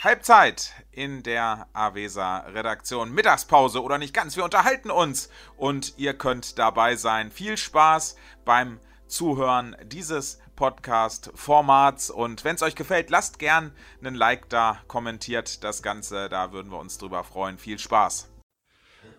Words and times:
Halbzeit 0.00 0.74
in 0.92 1.24
der 1.24 1.66
Avesa 1.72 2.46
Redaktion. 2.54 3.12
Mittagspause 3.12 3.82
oder 3.82 3.98
nicht 3.98 4.14
ganz. 4.14 4.36
Wir 4.36 4.44
unterhalten 4.44 4.92
uns 4.92 5.28
und 5.56 5.94
ihr 5.98 6.14
könnt 6.14 6.56
dabei 6.56 6.94
sein. 6.94 7.32
Viel 7.32 7.56
Spaß 7.56 8.14
beim 8.44 8.78
Zuhören 9.08 9.74
dieses 9.84 10.40
Podcast-Formats. 10.54 12.10
Und 12.10 12.44
wenn 12.44 12.54
es 12.54 12.62
euch 12.62 12.76
gefällt, 12.76 13.10
lasst 13.10 13.40
gern 13.40 13.72
einen 14.00 14.14
Like 14.14 14.48
da, 14.48 14.78
kommentiert 14.86 15.64
das 15.64 15.82
Ganze. 15.82 16.28
Da 16.28 16.52
würden 16.52 16.70
wir 16.70 16.78
uns 16.78 16.98
drüber 16.98 17.24
freuen. 17.24 17.58
Viel 17.58 17.80
Spaß. 17.80 18.30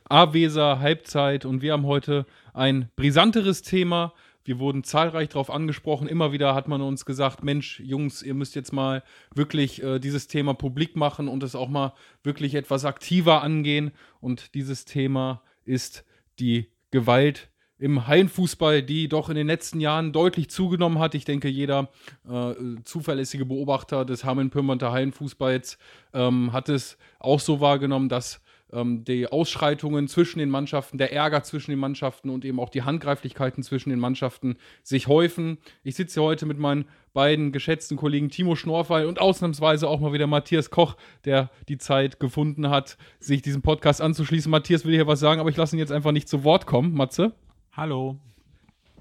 Avesa 0.07 0.80
Halbzeit 0.80 1.43
und 1.43 1.61
wir 1.61 1.73
haben 1.73 1.88
heute 1.88 2.25
ein 2.54 2.89
brisanteres 2.96 3.63
Thema. 3.63 4.13
Wir 4.49 4.58
wurden 4.58 4.84
zahlreich 4.84 5.30
darauf 5.30 5.52
angesprochen. 5.52 6.08
Immer 6.08 6.31
wieder 6.31 6.55
hat 6.55 6.67
man 6.67 6.81
uns 6.81 7.05
gesagt, 7.05 7.44
Mensch, 7.44 7.80
Jungs, 7.81 8.23
ihr 8.23 8.34
müsst 8.34 8.55
jetzt 8.55 8.73
mal 8.73 9.03
wirklich 9.35 9.84
äh, 9.84 9.99
dieses 9.99 10.26
Thema 10.26 10.55
publik 10.55 10.95
machen 10.95 11.27
und 11.27 11.44
es 11.44 11.53
auch 11.53 11.70
mal 11.70 11.94
wirklich 12.23 12.55
etwas 12.55 12.84
aktiver 12.84 13.43
angehen. 13.43 13.91
Und 14.21 14.55
dieses 14.55 14.85
Thema 14.85 15.43
ist 15.66 16.04
die 16.40 16.71
Gewalt 16.90 17.52
im 17.77 18.07
Hallenfußball, 18.07 18.81
die 18.81 19.07
doch 19.07 19.30
in 19.30 19.35
den 19.35 19.45
letzten 19.45 19.81
Jahren 19.81 20.13
deutlich 20.13 20.49
zugenommen 20.49 20.98
hat. 20.98 21.13
Ich 21.13 21.26
denke, 21.26 21.48
jeder 21.48 21.91
äh, 22.27 22.55
zuverlässige 22.85 23.45
Beobachter 23.45 24.04
des 24.04 24.23
Hameln-Pyrmonter 24.23 24.91
Hallenfußballs 24.91 25.77
ähm, 26.16 26.54
hat 26.54 26.70
es 26.70 26.98
auch 27.20 27.40
so 27.40 27.62
wahrgenommen, 27.62 28.09
dass 28.09 28.41
ähm, 28.72 29.04
die 29.04 29.28
Ausschreitungen 29.28 30.08
zwischen 30.08 30.40
den 30.40 30.50
Mannschaften, 30.50 30.98
der 30.98 31.14
Ärger 31.14 31.44
zwischen 31.44 31.72
den 31.72 31.80
Mannschaften 31.80 32.30
und 32.30 32.46
eben 32.46 32.60
auch 32.60 32.70
die 32.70 32.84
Handgreiflichkeiten 32.84 33.64
zwischen 33.64 33.90
den 33.90 34.00
Mannschaften 34.00 34.58
sich 34.84 35.08
häufen. 35.08 35.58
Ich 35.84 35.96
sitze 35.96 36.21
heute 36.21 36.46
mit 36.46 36.60
meinen 36.60 36.85
beiden 37.13 37.52
geschätzten 37.52 37.98
Kollegen 37.98 38.30
Timo 38.30 38.55
Schnorfall 38.55 39.05
und 39.05 39.20
ausnahmsweise 39.20 39.88
auch 39.88 39.99
mal 39.99 40.13
wieder 40.13 40.27
Matthias 40.27 40.70
Koch, 40.70 40.96
der 41.26 41.49
die 41.68 41.77
Zeit 41.77 42.20
gefunden 42.20 42.70
hat, 42.70 42.98
sich 43.20 43.41
diesem 43.41 43.62
Podcast 43.62 44.02
anzuschließen. 44.02 44.52
Matthias 44.52 44.86
will 44.86 44.93
hier 44.93 45.08
was 45.08 45.20
sagen, 45.20 45.41
aber 45.41 45.49
ich 45.49 45.58
lasse 45.58 45.76
ihn 45.76 45.80
jetzt 45.80 45.91
einfach 45.91 46.12
nicht 46.12 46.30
zu 46.30 46.43
Wort 46.43 46.65
kommen. 46.65 46.93
Matze? 46.93 47.34
Hallo. 47.71 48.20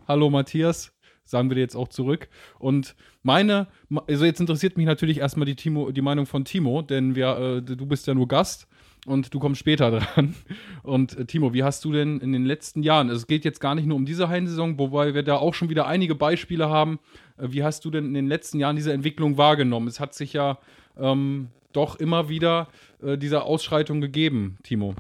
Hallo 0.06 0.30
Matthias 0.30 0.94
sagen 1.28 1.50
wir 1.50 1.56
dir 1.56 1.60
jetzt 1.60 1.76
auch 1.76 1.88
zurück. 1.88 2.28
Und 2.58 2.96
meine, 3.22 3.68
also 4.06 4.24
jetzt 4.24 4.40
interessiert 4.40 4.76
mich 4.76 4.86
natürlich 4.86 5.18
erstmal 5.18 5.46
die, 5.46 5.56
Timo, 5.56 5.90
die 5.90 6.00
Meinung 6.00 6.26
von 6.26 6.44
Timo, 6.44 6.82
denn 6.82 7.14
wir, 7.14 7.38
äh, 7.38 7.62
du 7.62 7.86
bist 7.86 8.06
ja 8.06 8.14
nur 8.14 8.28
Gast 8.28 8.66
und 9.06 9.32
du 9.32 9.38
kommst 9.38 9.60
später 9.60 9.90
dran. 9.98 10.34
Und 10.82 11.16
äh, 11.16 11.24
Timo, 11.24 11.54
wie 11.54 11.64
hast 11.64 11.84
du 11.84 11.92
denn 11.92 12.20
in 12.20 12.32
den 12.32 12.44
letzten 12.44 12.82
Jahren, 12.82 13.08
also 13.08 13.20
es 13.20 13.26
geht 13.26 13.44
jetzt 13.44 13.60
gar 13.60 13.74
nicht 13.74 13.86
nur 13.86 13.96
um 13.96 14.06
diese 14.06 14.28
Hallensaison, 14.28 14.78
wobei 14.78 15.14
wir 15.14 15.22
da 15.22 15.36
auch 15.36 15.54
schon 15.54 15.68
wieder 15.68 15.86
einige 15.86 16.14
Beispiele 16.14 16.68
haben, 16.68 16.98
äh, 17.38 17.48
wie 17.50 17.62
hast 17.62 17.84
du 17.84 17.90
denn 17.90 18.06
in 18.06 18.14
den 18.14 18.28
letzten 18.28 18.58
Jahren 18.58 18.76
diese 18.76 18.92
Entwicklung 18.92 19.36
wahrgenommen? 19.36 19.88
Es 19.88 20.00
hat 20.00 20.14
sich 20.14 20.32
ja 20.32 20.58
ähm, 20.98 21.48
doch 21.72 21.96
immer 21.96 22.28
wieder 22.28 22.68
äh, 23.02 23.16
diese 23.16 23.42
Ausschreitung 23.42 24.00
gegeben, 24.00 24.58
Timo. 24.62 24.94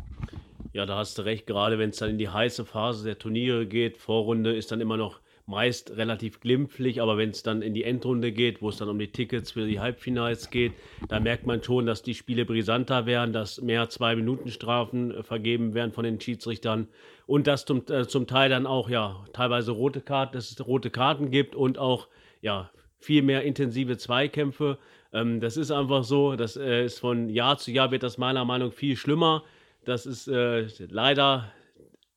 Ja, 0.72 0.86
da 0.86 0.96
hast 0.96 1.18
du 1.18 1.22
recht, 1.22 1.46
gerade 1.46 1.78
wenn 1.78 1.90
es 1.90 1.96
dann 1.96 2.10
in 2.10 2.18
die 2.18 2.28
heiße 2.28 2.64
Phase 2.64 3.04
der 3.04 3.18
Turniere 3.18 3.66
geht, 3.66 3.96
Vorrunde 3.96 4.54
ist 4.54 4.70
dann 4.70 4.80
immer 4.80 4.96
noch 4.96 5.20
meist 5.48 5.96
relativ 5.96 6.40
glimpflich, 6.40 7.00
aber 7.00 7.16
wenn 7.16 7.30
es 7.30 7.42
dann 7.42 7.62
in 7.62 7.72
die 7.72 7.82
Endrunde 7.82 8.32
geht, 8.32 8.60
wo 8.60 8.68
es 8.68 8.76
dann 8.76 8.90
um 8.90 8.98
die 8.98 9.10
Tickets 9.10 9.52
für 9.52 9.66
die 9.66 9.80
Halbfinals 9.80 10.50
geht, 10.50 10.72
da 11.08 11.20
merkt 11.20 11.46
man 11.46 11.62
schon, 11.62 11.86
dass 11.86 12.02
die 12.02 12.14
Spiele 12.14 12.44
brisanter 12.44 13.06
werden, 13.06 13.32
dass 13.32 13.60
mehr 13.60 13.88
Zwei-Minuten-Strafen 13.88 15.10
äh, 15.10 15.22
vergeben 15.22 15.72
werden 15.72 15.92
von 15.92 16.04
den 16.04 16.20
Schiedsrichtern 16.20 16.86
und 17.26 17.46
dass 17.46 17.64
zum, 17.64 17.82
äh, 17.88 18.06
zum 18.06 18.26
Teil 18.26 18.50
dann 18.50 18.66
auch 18.66 18.90
ja 18.90 19.24
teilweise 19.32 19.72
rote 19.72 20.02
Karten, 20.02 20.34
dass 20.34 20.50
es 20.50 20.66
rote 20.66 20.90
Karten 20.90 21.30
gibt 21.30 21.54
und 21.54 21.78
auch 21.78 22.08
ja 22.42 22.70
viel 22.98 23.22
mehr 23.22 23.42
intensive 23.42 23.96
Zweikämpfe. 23.96 24.76
Ähm, 25.14 25.40
das 25.40 25.56
ist 25.56 25.70
einfach 25.70 26.04
so, 26.04 26.36
das 26.36 26.56
äh, 26.56 26.84
ist 26.84 26.98
von 26.98 27.30
Jahr 27.30 27.56
zu 27.56 27.70
Jahr 27.70 27.90
wird 27.90 28.02
das 28.02 28.18
meiner 28.18 28.44
Meinung 28.44 28.68
nach 28.68 28.74
viel 28.74 28.96
schlimmer. 28.96 29.44
Das 29.86 30.04
ist 30.04 30.28
äh, 30.28 30.66
leider 30.90 31.50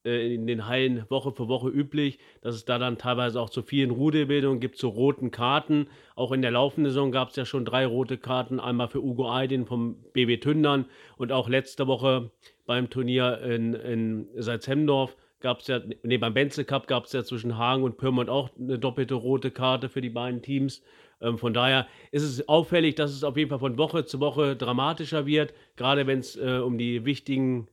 äh, 0.05 0.33
in 0.33 0.47
den 0.47 0.67
Hallen 0.67 1.05
Woche 1.09 1.31
für 1.31 1.47
Woche 1.47 1.69
üblich, 1.69 2.19
dass 2.41 2.55
es 2.55 2.65
da 2.65 2.79
dann 2.79 2.97
teilweise 2.97 3.39
auch 3.39 3.49
zu 3.49 3.61
vielen 3.61 3.91
Rudelbildungen 3.91 4.59
gibt, 4.59 4.77
zu 4.77 4.87
roten 4.87 5.31
Karten. 5.31 5.87
Auch 6.15 6.31
in 6.31 6.41
der 6.41 6.51
laufenden 6.51 6.91
Saison 6.91 7.11
gab 7.11 7.29
es 7.29 7.35
ja 7.35 7.45
schon 7.45 7.65
drei 7.65 7.85
rote 7.85 8.17
Karten, 8.17 8.59
einmal 8.59 8.87
für 8.87 9.03
Ugo 9.03 9.29
Aydin 9.29 9.65
vom 9.65 9.95
BB 10.13 10.41
Tündern 10.41 10.85
und 11.17 11.31
auch 11.31 11.49
letzte 11.49 11.87
Woche 11.87 12.31
beim 12.65 12.89
Turnier 12.89 13.39
in, 13.41 13.73
in 13.73 14.27
Salzhemdorf 14.35 15.15
gab 15.41 15.59
es 15.59 15.67
ja, 15.67 15.81
nee, 16.03 16.17
beim 16.17 16.33
Benzel 16.33 16.63
Cup 16.63 16.87
gab 16.87 17.05
es 17.05 17.13
ja 17.13 17.23
zwischen 17.23 17.57
Hagen 17.57 17.83
und 17.83 17.97
Pyrmont 17.97 18.29
auch 18.29 18.49
eine 18.57 18.79
doppelte 18.79 19.15
rote 19.15 19.51
Karte 19.51 19.89
für 19.89 20.01
die 20.01 20.09
beiden 20.09 20.41
Teams. 20.41 20.81
Ähm, 21.19 21.37
von 21.37 21.53
daher 21.53 21.87
ist 22.11 22.23
es 22.23 22.47
auffällig, 22.47 22.95
dass 22.95 23.11
es 23.11 23.23
auf 23.23 23.37
jeden 23.37 23.49
Fall 23.49 23.59
von 23.59 23.77
Woche 23.77 24.05
zu 24.05 24.19
Woche 24.19 24.55
dramatischer 24.55 25.25
wird, 25.25 25.53
gerade 25.75 26.07
wenn 26.07 26.19
es 26.19 26.35
äh, 26.37 26.59
um 26.59 26.77
die 26.77 27.05
wichtigen 27.05 27.67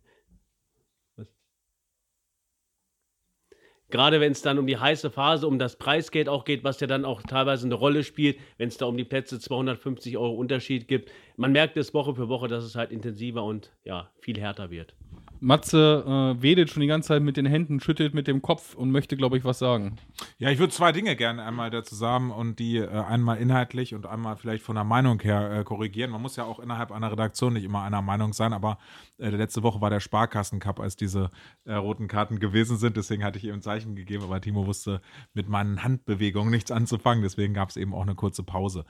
Gerade 3.91 4.21
wenn 4.21 4.32
es 4.32 4.43
dann 4.43 4.59
um 4.59 4.66
die 4.66 4.76
heiße 4.76 5.10
Phase, 5.10 5.47
um 5.47 5.59
das 5.59 5.76
Preisgeld 5.76 6.28
auch 6.28 6.44
geht, 6.44 6.62
was 6.62 6.78
ja 6.81 6.87
dann 6.87 7.06
auch 7.06 7.22
teilweise 7.22 7.66
eine 7.66 7.75
Rolle 7.75 8.04
spielt, 8.04 8.38
wenn 8.59 8.69
es 8.69 8.76
da 8.76 8.84
um 8.84 8.99
die 8.99 9.04
Plätze 9.04 9.41
250 9.41 10.19
Euro 10.19 10.34
Unterschied 10.34 10.88
gibt. 10.88 11.10
Man 11.37 11.53
merkt 11.53 11.76
es 11.78 11.94
Woche 11.94 12.15
für 12.15 12.28
Woche, 12.28 12.49
dass 12.49 12.65
es 12.65 12.75
halt 12.75 12.93
intensiver 12.93 13.44
und 13.44 13.72
ja, 13.84 14.10
viel 14.21 14.38
härter 14.38 14.71
wird. 14.71 14.94
Matze 15.41 16.04
äh, 16.38 16.43
wedelt 16.43 16.71
schon 16.71 16.81
die 16.81 16.87
ganze 16.87 17.09
Zeit 17.09 17.22
mit 17.22 17.37
den 17.37 17.47
Händen, 17.47 17.81
schüttelt 17.81 18.15
mit 18.15 18.26
dem 18.26 18.43
Kopf 18.43 18.75
und 18.75 18.91
möchte, 18.91 19.16
glaube 19.16 19.38
ich, 19.38 19.44
was 19.44 19.59
sagen. 19.59 19.97
Ja, 20.38 20.50
ich 20.50 20.59
würde 20.59 20.72
zwei 20.72 20.93
Dinge 20.93 21.16
gerne 21.16 21.44
einmal 21.44 21.71
dazu 21.71 21.94
sagen 21.94 22.31
und 22.31 22.59
die 22.59 22.78
äh, 22.78 22.88
einmal 22.88 23.38
inhaltlich 23.38 23.94
und 23.94 24.06
einmal 24.06 24.37
vielleicht 24.37 24.62
von 24.62 24.75
der 24.75 24.84
Meinung 24.84 25.21
her 25.21 25.50
äh, 25.50 25.65
korrigieren. 25.65 26.10
Man 26.10 26.22
muss 26.22 26.37
ja 26.37 26.44
auch 26.44 26.59
innerhalb 26.59 26.93
einer 26.93 27.10
Redaktion 27.10 27.53
nicht 27.53 27.65
immer 27.65 27.82
einer 27.82 28.03
Meinung 28.03 28.32
sein, 28.32 28.53
aber 28.53 28.78
äh, 29.19 29.28
letzte 29.31 29.62
Woche 29.62 29.81
war 29.81 29.91
der 29.91 30.00
Sparkassencup, 30.00 30.81
als 30.81 30.97
diese 30.97 31.31
äh, 31.65 31.75
roten 31.75 32.09
Karten 32.09 32.38
gewesen 32.38 32.76
sind. 32.76 32.97
Deswegen 32.97 33.25
hatte 33.25 33.38
ich 33.38 33.44
eben 33.44 33.55
ein 33.59 33.62
Zeichen 33.62 33.94
gegeben, 33.97 34.25
aber 34.25 34.41
Timo 34.41 34.66
wusste 34.66 35.00
mit 35.34 35.49
meinen 35.49 35.82
Handbewegungen 35.82 36.50
nichts 36.50 36.70
anzufangen. 36.70 37.22
Deswegen 37.22 37.55
gab 37.55 37.70
es 37.70 37.76
eben 37.76 37.94
auch 37.94 38.03
eine 38.03 38.15
kurze 38.15 38.43
Pause. 38.43 38.84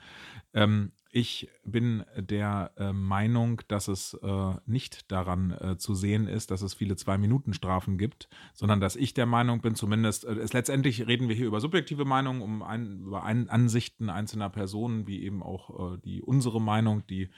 Ähm, 0.53 0.91
ich 1.11 1.49
bin 1.63 2.03
der 2.15 2.71
äh, 2.77 2.93
Meinung, 2.93 3.61
dass 3.67 3.87
es 3.87 4.13
äh, 4.21 4.53
nicht 4.65 5.11
daran 5.11 5.51
äh, 5.51 5.77
zu 5.77 5.95
sehen 5.95 6.27
ist, 6.27 6.51
dass 6.51 6.61
es 6.61 6.75
viele 6.75 6.95
Zwei-Minuten-Strafen 6.95 7.97
gibt, 7.97 8.29
sondern 8.53 8.79
dass 8.79 8.95
ich 8.95 9.15
der 9.15 9.25
Meinung 9.25 9.61
bin, 9.61 9.73
zumindest, 9.73 10.25
äh, 10.25 10.33
es, 10.33 10.53
letztendlich 10.53 11.07
reden 11.07 11.27
wir 11.27 11.35
hier 11.35 11.47
über 11.47 11.61
subjektive 11.61 12.05
Meinungen, 12.05 12.41
um 12.41 12.61
ein, 12.61 12.99
über 13.01 13.23
ein, 13.23 13.49
Ansichten 13.49 14.09
einzelner 14.09 14.49
Personen, 14.49 15.07
wie 15.07 15.23
eben 15.23 15.41
auch 15.41 15.93
äh, 15.93 15.97
die 15.97 16.21
unsere 16.21 16.61
Meinung, 16.61 17.05
die 17.07 17.29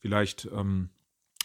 vielleicht 0.00 0.46
ähm, 0.52 0.90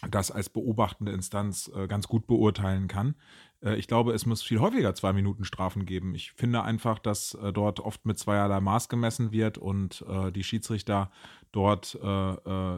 das 0.10 0.32
als 0.32 0.50
beobachtende 0.50 1.12
Instanz 1.12 1.72
äh, 1.74 1.88
ganz 1.88 2.08
gut 2.08 2.28
beurteilen 2.28 2.88
kann. 2.88 3.16
Äh, 3.64 3.75
ich 3.75 3.88
glaube, 3.88 4.14
es 4.14 4.25
muss 4.25 4.42
viel 4.42 4.59
häufiger 4.59 4.94
zwei 4.96 5.14
Minuten 5.14 5.46
Strafen 5.46 5.86
geben. 5.86 6.16
Ich 6.16 6.31
finde 6.34 6.64
einfach, 6.64 7.00
dass 7.00 7.34
äh, 7.36 7.53
dort 7.53 7.80
oft 7.80 8.06
mit 8.06 8.18
zweierlei 8.18 8.59
Maß 8.59 8.90
gemessen 8.90 9.31
wird 9.31 9.58
und 9.58 10.03
äh, 10.08 10.31
die 10.31 10.44
Schiedsrichter 10.44 11.12
dort 11.52 11.98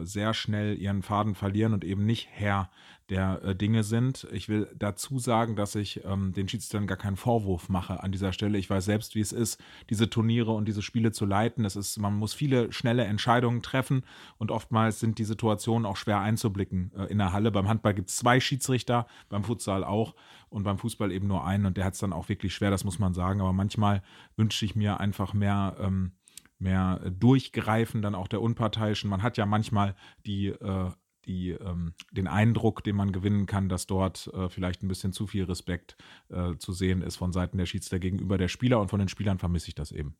sehr 0.04 0.32
schnell 0.32 0.78
ihren 0.78 1.02
Faden 1.02 1.34
verlieren 1.34 1.74
und 1.74 1.84
eben 1.84 2.06
nicht 2.06 2.28
Herr 2.30 2.70
der 3.10 3.52
Dinge 3.52 3.84
sind. 3.84 4.26
Ich 4.32 4.48
will 4.48 4.66
dazu 4.78 5.18
sagen, 5.18 5.56
dass 5.56 5.74
ich 5.74 6.02
ähm, 6.06 6.32
den 6.32 6.48
Schiedsrichtern 6.48 6.86
gar 6.86 6.96
keinen 6.96 7.18
Vorwurf 7.18 7.68
mache 7.68 8.02
an 8.02 8.12
dieser 8.12 8.32
Stelle. 8.32 8.56
Ich 8.56 8.70
weiß 8.70 8.86
selbst, 8.86 9.14
wie 9.14 9.20
es 9.20 9.32
ist, 9.32 9.62
diese 9.90 10.08
Turniere 10.08 10.52
und 10.52 10.66
diese 10.68 10.80
Spiele 10.80 11.12
zu 11.12 11.26
leiten. 11.26 11.66
Es 11.66 11.76
ist, 11.76 11.98
man 11.98 12.14
muss 12.14 12.32
viele 12.32 12.72
schnelle 12.72 13.04
Entscheidungen 13.04 13.60
treffen 13.60 14.04
und 14.38 14.50
oftmals 14.50 15.00
sind 15.00 15.18
die 15.18 15.24
Situationen 15.24 15.84
auch 15.84 15.98
schwer 15.98 16.20
einzublicken 16.20 16.92
in 17.10 17.18
der 17.18 17.34
Halle. 17.34 17.50
Beim 17.50 17.68
Handball 17.68 17.92
gibt 17.92 18.08
es 18.08 18.16
zwei 18.16 18.40
Schiedsrichter, 18.40 19.06
beim 19.28 19.44
Futsal 19.44 19.84
auch 19.84 20.14
und 20.52 20.64
beim 20.64 20.78
Fußball 20.78 21.10
eben 21.12 21.26
nur 21.26 21.44
einen 21.44 21.66
und 21.66 21.76
der 21.76 21.84
hat 21.84 21.94
es 21.94 22.00
dann 22.00 22.12
auch 22.12 22.28
wirklich 22.28 22.54
schwer, 22.54 22.70
das 22.70 22.84
muss 22.84 22.98
man 22.98 23.14
sagen. 23.14 23.40
Aber 23.40 23.52
manchmal 23.52 24.02
wünsche 24.36 24.64
ich 24.64 24.76
mir 24.76 25.00
einfach 25.00 25.34
mehr, 25.34 25.76
ähm, 25.80 26.12
mehr 26.58 27.00
Durchgreifen 27.10 28.02
dann 28.02 28.14
auch 28.14 28.28
der 28.28 28.42
Unparteiischen. 28.42 29.10
Man 29.10 29.22
hat 29.22 29.36
ja 29.36 29.46
manchmal 29.46 29.94
die, 30.26 30.48
äh, 30.48 30.90
die, 31.24 31.50
ähm, 31.50 31.94
den 32.10 32.26
Eindruck, 32.26 32.84
den 32.84 32.96
man 32.96 33.12
gewinnen 33.12 33.46
kann, 33.46 33.68
dass 33.68 33.86
dort 33.86 34.28
äh, 34.34 34.48
vielleicht 34.48 34.82
ein 34.82 34.88
bisschen 34.88 35.12
zu 35.12 35.26
viel 35.26 35.44
Respekt 35.44 35.96
äh, 36.28 36.56
zu 36.56 36.72
sehen 36.72 37.02
ist 37.02 37.16
von 37.16 37.32
Seiten 37.32 37.58
der 37.58 37.66
Schiedsrichter 37.66 38.00
gegenüber 38.00 38.38
der 38.38 38.48
Spieler 38.48 38.80
und 38.80 38.88
von 38.88 38.98
den 38.98 39.08
Spielern 39.08 39.38
vermisse 39.38 39.68
ich 39.68 39.74
das 39.74 39.92
eben 39.92 40.16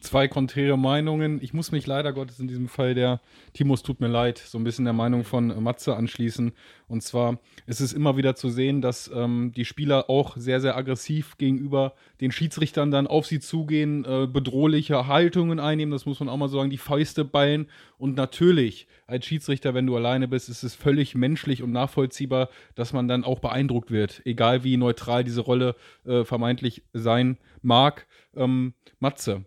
zwei 0.00 0.28
konträre 0.28 0.78
Meinungen. 0.78 1.40
Ich 1.42 1.52
muss 1.52 1.72
mich 1.72 1.86
leider 1.86 2.12
Gottes 2.12 2.38
in 2.38 2.48
diesem 2.48 2.68
Fall 2.68 2.94
der, 2.94 3.20
Timos 3.52 3.82
tut 3.82 4.00
mir 4.00 4.08
leid, 4.08 4.38
so 4.38 4.58
ein 4.58 4.64
bisschen 4.64 4.84
der 4.84 4.94
Meinung 4.94 5.24
von 5.24 5.62
Matze 5.62 5.96
anschließen. 5.96 6.52
Und 6.86 7.02
zwar 7.02 7.38
ist 7.66 7.80
es 7.80 7.92
immer 7.92 8.16
wieder 8.16 8.34
zu 8.34 8.48
sehen, 8.48 8.80
dass 8.80 9.10
ähm, 9.14 9.52
die 9.54 9.64
Spieler 9.64 10.08
auch 10.08 10.36
sehr, 10.36 10.60
sehr 10.60 10.76
aggressiv 10.76 11.36
gegenüber 11.36 11.94
den 12.20 12.32
Schiedsrichtern 12.32 12.90
dann 12.90 13.06
auf 13.06 13.26
sie 13.26 13.40
zugehen, 13.40 14.04
äh, 14.04 14.26
bedrohliche 14.26 15.06
Haltungen 15.06 15.60
einnehmen, 15.60 15.92
das 15.92 16.06
muss 16.06 16.20
man 16.20 16.28
auch 16.28 16.36
mal 16.36 16.48
sagen, 16.48 16.70
die 16.70 16.78
Fäuste 16.78 17.24
ballen. 17.24 17.66
Und 17.98 18.16
natürlich, 18.16 18.86
als 19.06 19.26
Schiedsrichter, 19.26 19.74
wenn 19.74 19.86
du 19.86 19.96
alleine 19.96 20.28
bist, 20.28 20.48
ist 20.48 20.62
es 20.62 20.74
völlig 20.74 21.14
menschlich 21.14 21.62
und 21.62 21.72
nachvollziehbar, 21.72 22.48
dass 22.74 22.92
man 22.92 23.08
dann 23.08 23.24
auch 23.24 23.40
beeindruckt 23.40 23.90
wird, 23.90 24.22
egal 24.24 24.64
wie 24.64 24.76
neutral 24.76 25.24
diese 25.24 25.40
Rolle 25.40 25.76
äh, 26.06 26.24
vermeintlich 26.24 26.82
sein 26.92 27.38
mag. 27.62 28.06
Ähm, 28.36 28.74
Matze, 29.00 29.44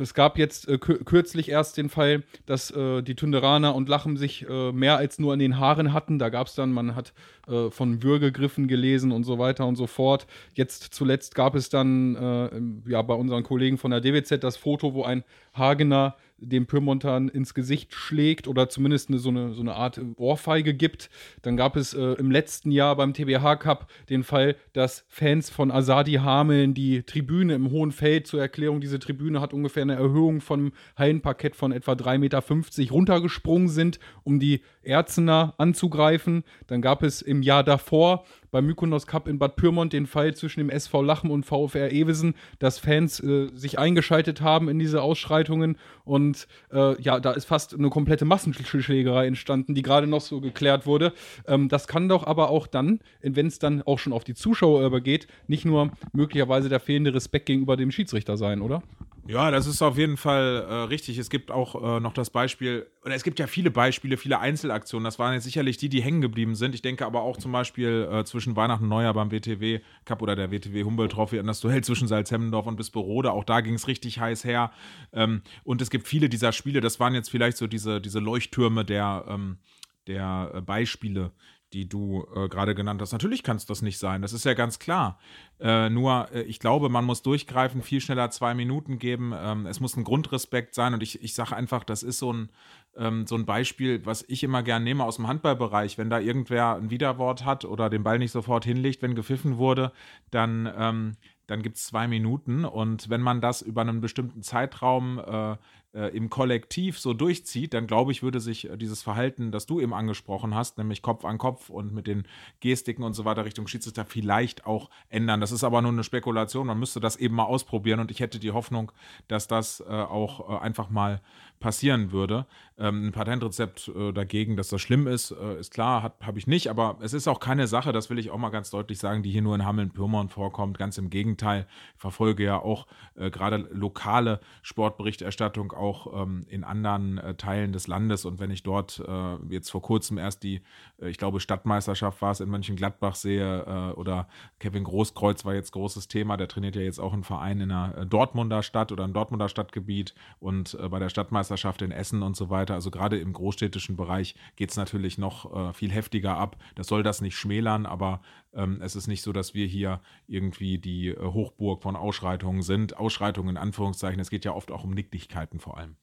es 0.00 0.14
gab 0.14 0.36
jetzt 0.36 0.68
äh, 0.68 0.78
kürzlich 0.78 1.48
erst 1.48 1.76
den 1.76 1.90
Fall, 1.90 2.24
dass 2.46 2.70
äh, 2.72 3.02
die 3.02 3.14
Tunderaner 3.14 3.74
und 3.74 3.88
Lachen 3.88 4.16
sich 4.16 4.48
äh, 4.48 4.72
mehr 4.72 4.96
als 4.96 5.18
nur 5.18 5.32
an 5.32 5.38
den 5.38 5.58
Haaren 5.58 5.92
hatten. 5.92 6.18
Da 6.18 6.28
gab 6.28 6.48
es 6.48 6.54
dann, 6.54 6.72
man 6.72 6.96
hat 6.96 7.12
äh, 7.46 7.70
von 7.70 8.02
Würgegriffen 8.02 8.66
gelesen 8.66 9.12
und 9.12 9.24
so 9.24 9.38
weiter 9.38 9.66
und 9.66 9.76
so 9.76 9.86
fort. 9.86 10.26
Jetzt 10.54 10.92
zuletzt 10.92 11.34
gab 11.34 11.54
es 11.54 11.68
dann 11.68 12.16
äh, 12.16 12.90
ja 12.90 13.02
bei 13.02 13.14
unseren 13.14 13.44
Kollegen 13.44 13.78
von 13.78 13.92
der 13.92 14.00
DWZ 14.00 14.42
das 14.42 14.56
Foto, 14.56 14.94
wo 14.94 15.04
ein 15.04 15.22
Hagener 15.54 16.16
dem 16.40 16.66
Pyrmontan 16.66 17.28
ins 17.28 17.54
Gesicht 17.54 17.94
schlägt 17.94 18.48
oder 18.48 18.68
zumindest 18.68 19.08
eine, 19.08 19.18
so, 19.18 19.28
eine, 19.28 19.52
so 19.52 19.60
eine 19.60 19.74
Art 19.74 20.00
Ohrfeige 20.16 20.74
gibt. 20.74 21.10
Dann 21.42 21.56
gab 21.56 21.76
es 21.76 21.94
äh, 21.94 22.14
im 22.14 22.30
letzten 22.30 22.70
Jahr 22.70 22.96
beim 22.96 23.14
TBH 23.14 23.56
Cup 23.56 23.90
den 24.08 24.24
Fall, 24.24 24.56
dass 24.72 25.04
Fans 25.08 25.50
von 25.50 25.70
Asadi 25.70 26.14
Hameln 26.14 26.74
die 26.74 27.02
Tribüne 27.02 27.54
im 27.54 27.70
Hohen 27.70 27.92
Feld 27.92 28.26
zur 28.26 28.40
Erklärung, 28.40 28.80
diese 28.80 28.98
Tribüne 28.98 29.40
hat 29.40 29.52
ungefähr 29.52 29.82
eine 29.82 29.94
Erhöhung 29.94 30.40
vom 30.40 30.72
Hallenparkett 30.96 31.56
von 31.56 31.72
etwa 31.72 31.92
3,50 31.92 32.18
Meter 32.18 32.42
runtergesprungen 32.90 33.68
sind, 33.68 34.00
um 34.24 34.40
die 34.40 34.62
Erzener 34.82 35.54
anzugreifen. 35.58 36.44
Dann 36.66 36.82
gab 36.82 37.02
es 37.02 37.22
im 37.22 37.42
Jahr 37.42 37.64
davor 37.64 38.24
beim 38.50 38.66
Mykonos 38.66 39.06
Cup 39.06 39.28
in 39.28 39.38
Bad 39.38 39.56
Pyrmont 39.56 39.92
den 39.92 40.06
Fall 40.06 40.34
zwischen 40.34 40.60
dem 40.60 40.70
SV 40.70 41.02
Lachen 41.02 41.30
und 41.30 41.44
VfR 41.44 41.90
Ewesen, 41.92 42.34
dass 42.58 42.78
Fans 42.78 43.20
äh, 43.20 43.48
sich 43.54 43.78
eingeschaltet 43.78 44.40
haben 44.40 44.68
in 44.68 44.78
diese 44.78 45.02
Ausschreitungen 45.02 45.76
und 46.04 46.46
äh, 46.72 47.00
ja, 47.00 47.20
da 47.20 47.32
ist 47.32 47.44
fast 47.44 47.74
eine 47.74 47.90
komplette 47.90 48.24
Massenschlägerei 48.24 49.26
entstanden, 49.26 49.74
die 49.74 49.82
gerade 49.82 50.06
noch 50.06 50.20
so 50.20 50.40
geklärt 50.40 50.86
wurde. 50.86 51.12
Ähm, 51.46 51.68
das 51.68 51.86
kann 51.86 52.08
doch 52.08 52.26
aber 52.26 52.50
auch 52.50 52.66
dann, 52.66 53.00
wenn 53.22 53.46
es 53.46 53.58
dann 53.58 53.82
auch 53.82 53.98
schon 53.98 54.12
auf 54.12 54.24
die 54.24 54.34
Zuschauer 54.34 54.84
übergeht, 54.84 55.26
nicht 55.46 55.64
nur 55.64 55.90
möglicherweise 56.12 56.68
der 56.68 56.80
fehlende 56.80 57.14
Respekt 57.14 57.46
gegenüber 57.46 57.76
dem 57.76 57.90
Schiedsrichter 57.90 58.36
sein, 58.36 58.60
oder? 58.60 58.82
Ja, 59.26 59.50
das 59.50 59.66
ist 59.66 59.82
auf 59.82 59.98
jeden 59.98 60.16
Fall 60.16 60.66
äh, 60.68 60.74
richtig. 60.84 61.18
Es 61.18 61.30
gibt 61.30 61.50
auch 61.50 61.96
äh, 61.96 62.00
noch 62.00 62.12
das 62.14 62.30
Beispiel, 62.30 62.86
oder 63.04 63.14
es 63.14 63.22
gibt 63.22 63.38
ja 63.38 63.46
viele 63.46 63.70
Beispiele, 63.70 64.16
viele 64.16 64.40
Einzelaktionen. 64.40 65.04
Das 65.04 65.18
waren 65.18 65.34
jetzt 65.34 65.44
sicherlich 65.44 65.76
die, 65.76 65.88
die 65.88 66.02
hängen 66.02 66.20
geblieben 66.20 66.54
sind. 66.54 66.74
Ich 66.74 66.82
denke 66.82 67.04
aber 67.06 67.22
auch 67.22 67.36
zum 67.36 67.52
Beispiel 67.52 68.08
äh, 68.10 68.24
zwischen 68.24 68.56
Weihnachten 68.56 68.84
und 68.84 68.88
Neujahr 68.88 69.14
beim 69.14 69.30
WTW 69.30 69.80
Cup 70.04 70.22
oder 70.22 70.36
der 70.36 70.50
WTW 70.50 70.84
Humboldt 70.84 71.12
Trophy 71.12 71.38
an 71.38 71.46
das 71.46 71.60
Duell 71.60 71.84
zwischen 71.84 72.08
Salzhemmendorf 72.08 72.66
und 72.66 72.76
Bisperode. 72.76 73.32
Auch 73.32 73.44
da 73.44 73.60
ging 73.60 73.74
es 73.74 73.86
richtig 73.88 74.18
heiß 74.18 74.44
her. 74.44 74.72
Ähm, 75.12 75.42
und 75.64 75.82
es 75.82 75.90
gibt 75.90 76.08
viele 76.08 76.28
dieser 76.28 76.52
Spiele, 76.52 76.80
das 76.80 76.98
waren 76.98 77.14
jetzt 77.14 77.30
vielleicht 77.30 77.58
so 77.58 77.66
diese, 77.66 78.00
diese 78.00 78.20
Leuchttürme 78.20 78.84
der, 78.84 79.26
ähm, 79.28 79.58
der 80.06 80.50
äh, 80.54 80.60
Beispiele, 80.62 81.32
die 81.72 81.88
du 81.88 82.26
äh, 82.34 82.48
gerade 82.48 82.74
genannt 82.74 83.00
hast. 83.00 83.12
Natürlich 83.12 83.42
kann 83.42 83.56
es 83.56 83.66
das 83.66 83.82
nicht 83.82 83.98
sein, 83.98 84.22
das 84.22 84.32
ist 84.32 84.44
ja 84.44 84.54
ganz 84.54 84.78
klar. 84.78 85.18
Äh, 85.60 85.90
nur, 85.90 86.28
äh, 86.32 86.42
ich 86.42 86.58
glaube, 86.58 86.88
man 86.88 87.04
muss 87.04 87.22
durchgreifen, 87.22 87.82
viel 87.82 88.00
schneller 88.00 88.30
zwei 88.30 88.54
Minuten 88.54 88.98
geben. 88.98 89.32
Ähm, 89.36 89.66
es 89.66 89.80
muss 89.80 89.96
ein 89.96 90.04
Grundrespekt 90.04 90.74
sein 90.74 90.94
und 90.94 91.02
ich, 91.02 91.22
ich 91.22 91.34
sage 91.34 91.54
einfach, 91.54 91.84
das 91.84 92.02
ist 92.02 92.18
so 92.18 92.32
ein, 92.32 92.48
ähm, 92.96 93.26
so 93.26 93.36
ein 93.36 93.46
Beispiel, 93.46 94.04
was 94.04 94.24
ich 94.28 94.42
immer 94.42 94.62
gern 94.62 94.82
nehme 94.82 95.04
aus 95.04 95.16
dem 95.16 95.28
Handballbereich. 95.28 95.98
Wenn 95.98 96.10
da 96.10 96.18
irgendwer 96.18 96.76
ein 96.76 96.90
Widerwort 96.90 97.44
hat 97.44 97.64
oder 97.64 97.88
den 97.88 98.02
Ball 98.02 98.18
nicht 98.18 98.32
sofort 98.32 98.64
hinlegt, 98.64 99.02
wenn 99.02 99.14
gepfiffen 99.14 99.58
wurde, 99.58 99.92
dann, 100.30 100.70
ähm, 100.76 101.12
dann 101.46 101.62
gibt 101.62 101.76
es 101.76 101.86
zwei 101.86 102.08
Minuten 102.08 102.64
und 102.64 103.10
wenn 103.10 103.20
man 103.20 103.40
das 103.40 103.62
über 103.62 103.80
einen 103.80 104.00
bestimmten 104.00 104.42
Zeitraum 104.42 105.18
äh, 105.18 105.56
äh, 105.92 106.16
im 106.16 106.30
Kollektiv 106.30 106.98
so 107.00 107.14
durchzieht, 107.14 107.74
dann 107.74 107.86
glaube 107.86 108.12
ich, 108.12 108.22
würde 108.22 108.40
sich 108.40 108.70
äh, 108.70 108.76
dieses 108.76 109.02
Verhalten, 109.02 109.50
das 109.50 109.66
du 109.66 109.80
eben 109.80 109.92
angesprochen 109.92 110.54
hast, 110.54 110.78
nämlich 110.78 111.02
Kopf 111.02 111.24
an 111.24 111.38
Kopf 111.38 111.68
und 111.68 111.92
mit 111.92 112.06
den 112.06 112.24
Gestiken 112.60 113.02
und 113.02 113.14
so 113.14 113.24
weiter 113.24 113.44
Richtung 113.44 113.66
Schiedsrichter 113.66 114.04
vielleicht 114.04 114.66
auch 114.66 114.90
ändern. 115.08 115.40
Das 115.40 115.52
ist 115.52 115.64
aber 115.64 115.82
nur 115.82 115.92
eine 115.92 116.04
Spekulation. 116.04 116.66
Man 116.66 116.78
müsste 116.78 117.00
das 117.00 117.16
eben 117.16 117.34
mal 117.34 117.44
ausprobieren 117.44 118.00
und 118.00 118.10
ich 118.10 118.20
hätte 118.20 118.38
die 118.38 118.52
Hoffnung, 118.52 118.92
dass 119.28 119.48
das 119.48 119.80
äh, 119.80 119.84
auch 119.84 120.48
äh, 120.48 120.62
einfach 120.62 120.90
mal 120.90 121.20
passieren 121.58 122.10
würde. 122.12 122.46
Ähm, 122.78 123.08
ein 123.08 123.12
Patentrezept 123.12 123.88
äh, 123.88 124.12
dagegen, 124.12 124.56
dass 124.56 124.68
das 124.68 124.80
schlimm 124.80 125.06
ist, 125.06 125.32
äh, 125.32 125.60
ist 125.60 125.72
klar, 125.72 126.14
habe 126.20 126.38
ich 126.38 126.46
nicht, 126.46 126.68
aber 126.68 126.98
es 127.00 127.12
ist 127.12 127.28
auch 127.28 127.40
keine 127.40 127.66
Sache, 127.66 127.92
das 127.92 128.08
will 128.08 128.18
ich 128.18 128.30
auch 128.30 128.38
mal 128.38 128.48
ganz 128.48 128.70
deutlich 128.70 128.98
sagen, 128.98 129.22
die 129.22 129.30
hier 129.30 129.42
nur 129.42 129.54
in 129.54 129.64
Hameln-Pyrmont 129.64 130.32
vorkommt. 130.32 130.78
Ganz 130.78 130.96
im 130.96 131.10
Gegenteil, 131.10 131.66
ich 131.94 132.00
verfolge 132.00 132.44
ja 132.44 132.58
auch 132.58 132.86
gerade 133.14 133.68
lokale 133.72 134.40
Sportberichterstattung 134.62 135.72
auch 135.80 136.22
ähm, 136.22 136.44
in 136.48 136.62
anderen 136.62 137.18
äh, 137.18 137.34
Teilen 137.34 137.72
des 137.72 137.88
Landes 137.88 138.24
und 138.24 138.38
wenn 138.38 138.50
ich 138.50 138.62
dort 138.62 139.02
äh, 139.06 139.36
jetzt 139.48 139.70
vor 139.70 139.82
kurzem 139.82 140.18
erst 140.18 140.42
die, 140.42 140.62
äh, 141.00 141.08
ich 141.08 141.18
glaube, 141.18 141.40
Stadtmeisterschaft 141.40 142.22
war 142.22 142.30
es 142.30 142.40
in 142.40 142.48
Mönchengladbach 142.48 143.14
sehe 143.14 143.94
oder 143.96 144.28
Kevin 144.58 144.84
Großkreuz 144.84 145.44
war 145.44 145.54
jetzt 145.54 145.72
großes 145.72 146.08
Thema, 146.08 146.36
der 146.36 146.48
trainiert 146.48 146.76
ja 146.76 146.82
jetzt 146.82 146.98
auch 146.98 147.12
einen 147.12 147.24
Verein 147.24 147.60
in 147.60 147.70
einer 147.70 148.04
Dortmunder 148.04 148.62
Stadt 148.62 148.92
oder 148.92 149.04
im 149.04 149.12
Dortmunder 149.12 149.48
Stadtgebiet 149.48 150.14
und 150.38 150.76
bei 150.90 150.98
der 150.98 151.08
Stadtmeisterschaft 151.08 151.82
in 151.82 151.90
Essen 151.90 152.22
und 152.22 152.36
so 152.36 152.50
weiter. 152.50 152.74
Also 152.74 152.90
gerade 152.90 153.18
im 153.18 153.32
großstädtischen 153.32 153.96
Bereich 153.96 154.34
geht 154.56 154.70
es 154.70 154.76
natürlich 154.76 155.18
noch 155.18 155.54
äh, 155.54 155.72
viel 155.72 155.90
heftiger 155.90 156.36
ab. 156.36 156.56
Das 156.74 156.86
soll 156.86 157.02
das 157.02 157.20
nicht 157.20 157.36
schmälern, 157.36 157.86
aber 157.86 158.20
ähm, 158.54 158.80
es 158.82 158.96
ist 158.96 159.06
nicht 159.06 159.22
so, 159.22 159.32
dass 159.32 159.54
wir 159.54 159.66
hier 159.66 160.00
irgendwie 160.26 160.78
die 160.78 161.08
äh, 161.08 161.18
Hochburg 161.18 161.82
von 161.82 161.96
Ausschreitungen 161.96 162.62
sind. 162.62 162.96
Ausschreitungen 162.96 163.50
in 163.50 163.56
Anführungszeichen. 163.56 164.20
Es 164.20 164.30
geht 164.30 164.44
ja 164.44 164.52
oft 164.52 164.70
auch 164.70 164.84
um 164.84 164.90
Nicklichkeiten 164.90 165.60
vor 165.60 165.78
allem. 165.78 165.96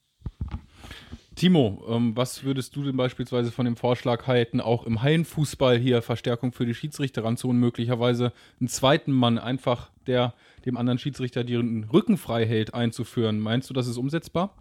Timo, 1.36 1.86
ähm, 1.88 2.16
was 2.16 2.44
würdest 2.44 2.76
du 2.76 2.84
denn 2.84 2.98
beispielsweise 2.98 3.52
von 3.52 3.66
dem 3.66 3.76
Vorschlag 3.76 4.26
halten, 4.26 4.60
auch 4.60 4.86
im 4.86 5.04
Hallenfußball 5.04 5.78
hier 5.78 6.02
Verstärkung 6.02 6.52
für 6.52 6.66
die 6.66 6.74
Schiedsrichter 6.74 7.24
ranzuholen, 7.24 7.60
möglicherweise 7.60 8.34
einen 8.60 8.70
zweiten 8.70 9.12
Mann 9.12 9.38
einfach, 9.38 9.92
der 10.08 10.34
dem 10.66 10.78
anderen 10.78 10.98
Schiedsrichter 10.98 11.44
den 11.44 11.84
Rücken 11.84 12.18
frei 12.18 12.48
hält, 12.48 12.74
einzuführen? 12.74 13.40
Meinst 13.40 13.70
du, 13.70 13.76
das 13.76 13.88
ist 13.88 13.98
umsetzbar? 13.98 14.56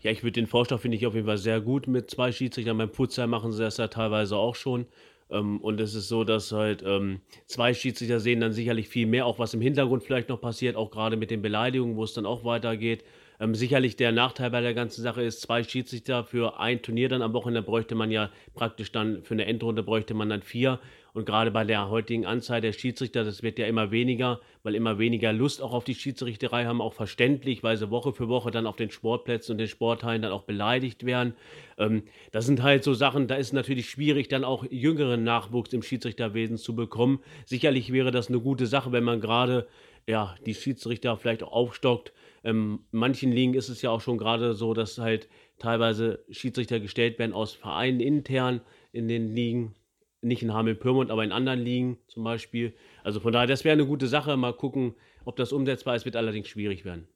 Ja, 0.00 0.10
ich 0.10 0.24
würde 0.24 0.32
den 0.32 0.48
Vorschlag 0.48 0.80
finde 0.80 0.96
ich 0.96 1.06
auf 1.06 1.14
jeden 1.14 1.26
Fall 1.26 1.38
sehr 1.38 1.60
gut 1.60 1.86
mit 1.86 2.10
zwei 2.10 2.32
Schiedsrichtern. 2.32 2.78
Beim 2.78 2.90
Futsal 2.90 3.28
machen 3.28 3.52
sie 3.52 3.62
das 3.62 3.76
ja 3.76 3.86
teilweise 3.86 4.36
auch 4.36 4.56
schon. 4.56 4.86
Ähm, 5.32 5.60
und 5.60 5.80
es 5.80 5.94
ist 5.94 6.08
so, 6.08 6.24
dass 6.24 6.52
halt 6.52 6.82
ähm, 6.86 7.20
zwei 7.46 7.74
Schiedsrichter 7.74 8.20
sehen 8.20 8.40
dann 8.40 8.52
sicherlich 8.52 8.88
viel 8.88 9.06
mehr, 9.06 9.26
auch 9.26 9.38
was 9.38 9.54
im 9.54 9.60
Hintergrund 9.60 10.04
vielleicht 10.04 10.28
noch 10.28 10.40
passiert, 10.40 10.76
auch 10.76 10.90
gerade 10.90 11.16
mit 11.16 11.30
den 11.30 11.42
Beleidigungen, 11.42 11.96
wo 11.96 12.04
es 12.04 12.12
dann 12.12 12.26
auch 12.26 12.44
weitergeht. 12.44 13.04
Ähm, 13.40 13.54
sicherlich 13.54 13.96
der 13.96 14.12
Nachteil 14.12 14.50
bei 14.50 14.60
der 14.60 14.74
ganzen 14.74 15.02
Sache 15.02 15.22
ist, 15.22 15.40
zwei 15.40 15.64
Schiedsrichter 15.64 16.24
für 16.24 16.60
ein 16.60 16.82
Turnier 16.82 17.08
dann 17.08 17.22
am 17.22 17.32
Wochenende 17.32 17.62
bräuchte 17.62 17.94
man 17.94 18.10
ja 18.10 18.30
praktisch 18.54 18.92
dann, 18.92 19.22
für 19.24 19.34
eine 19.34 19.46
Endrunde 19.46 19.82
bräuchte 19.82 20.14
man 20.14 20.28
dann 20.28 20.42
vier. 20.42 20.78
Und 21.14 21.26
gerade 21.26 21.50
bei 21.50 21.64
der 21.64 21.90
heutigen 21.90 22.24
Anzahl 22.24 22.62
der 22.62 22.72
Schiedsrichter, 22.72 23.22
das 23.22 23.42
wird 23.42 23.58
ja 23.58 23.66
immer 23.66 23.90
weniger, 23.90 24.40
weil 24.62 24.74
immer 24.74 24.98
weniger 24.98 25.32
Lust 25.32 25.60
auch 25.60 25.74
auf 25.74 25.84
die 25.84 25.94
Schiedsrichterei 25.94 26.64
haben, 26.64 26.80
auch 26.80 26.94
verständlich, 26.94 27.62
weil 27.62 27.76
sie 27.76 27.90
Woche 27.90 28.14
für 28.14 28.28
Woche 28.28 28.50
dann 28.50 28.66
auf 28.66 28.76
den 28.76 28.90
Sportplätzen 28.90 29.52
und 29.52 29.58
den 29.58 29.68
Sporthallen 29.68 30.22
dann 30.22 30.32
auch 30.32 30.44
beleidigt 30.44 31.04
werden. 31.04 31.34
Ähm, 31.76 32.04
das 32.30 32.46
sind 32.46 32.62
halt 32.62 32.82
so 32.82 32.94
Sachen, 32.94 33.28
da 33.28 33.34
ist 33.34 33.52
natürlich 33.52 33.90
schwierig, 33.90 34.28
dann 34.28 34.42
auch 34.42 34.64
jüngeren 34.70 35.22
Nachwuchs 35.22 35.74
im 35.74 35.82
Schiedsrichterwesen 35.82 36.56
zu 36.56 36.74
bekommen. 36.74 37.20
Sicherlich 37.44 37.92
wäre 37.92 38.10
das 38.10 38.28
eine 38.28 38.40
gute 38.40 38.66
Sache, 38.66 38.90
wenn 38.92 39.04
man 39.04 39.20
gerade 39.20 39.66
ja, 40.06 40.34
die 40.46 40.54
Schiedsrichter 40.54 41.16
vielleicht 41.16 41.42
auch 41.42 41.52
aufstockt. 41.52 42.12
Ähm, 42.42 42.80
in 42.90 42.98
manchen 42.98 43.32
Ligen 43.32 43.54
ist 43.54 43.68
es 43.68 43.82
ja 43.82 43.90
auch 43.90 44.00
schon 44.00 44.18
gerade 44.18 44.54
so, 44.54 44.74
dass 44.74 44.98
halt 44.98 45.28
teilweise 45.58 46.24
Schiedsrichter 46.30 46.80
gestellt 46.80 47.18
werden 47.18 47.32
aus 47.32 47.52
Vereinen 47.52 48.00
intern 48.00 48.62
in 48.92 49.08
den 49.08 49.34
Ligen 49.34 49.74
nicht 50.22 50.42
in 50.42 50.52
Hameln-Pyrmont, 50.52 51.10
aber 51.10 51.24
in 51.24 51.32
anderen 51.32 51.60
Ligen 51.60 51.98
zum 52.08 52.24
Beispiel. 52.24 52.72
Also 53.04 53.20
von 53.20 53.32
daher, 53.32 53.46
das 53.46 53.64
wäre 53.64 53.74
eine 53.74 53.86
gute 53.86 54.06
Sache. 54.06 54.36
Mal 54.36 54.54
gucken, 54.54 54.94
ob 55.24 55.36
das 55.36 55.52
umsetzbar 55.52 55.96
ist, 55.96 56.04
wird 56.04 56.16
allerdings 56.16 56.48
schwierig 56.48 56.84
werden. 56.84 57.06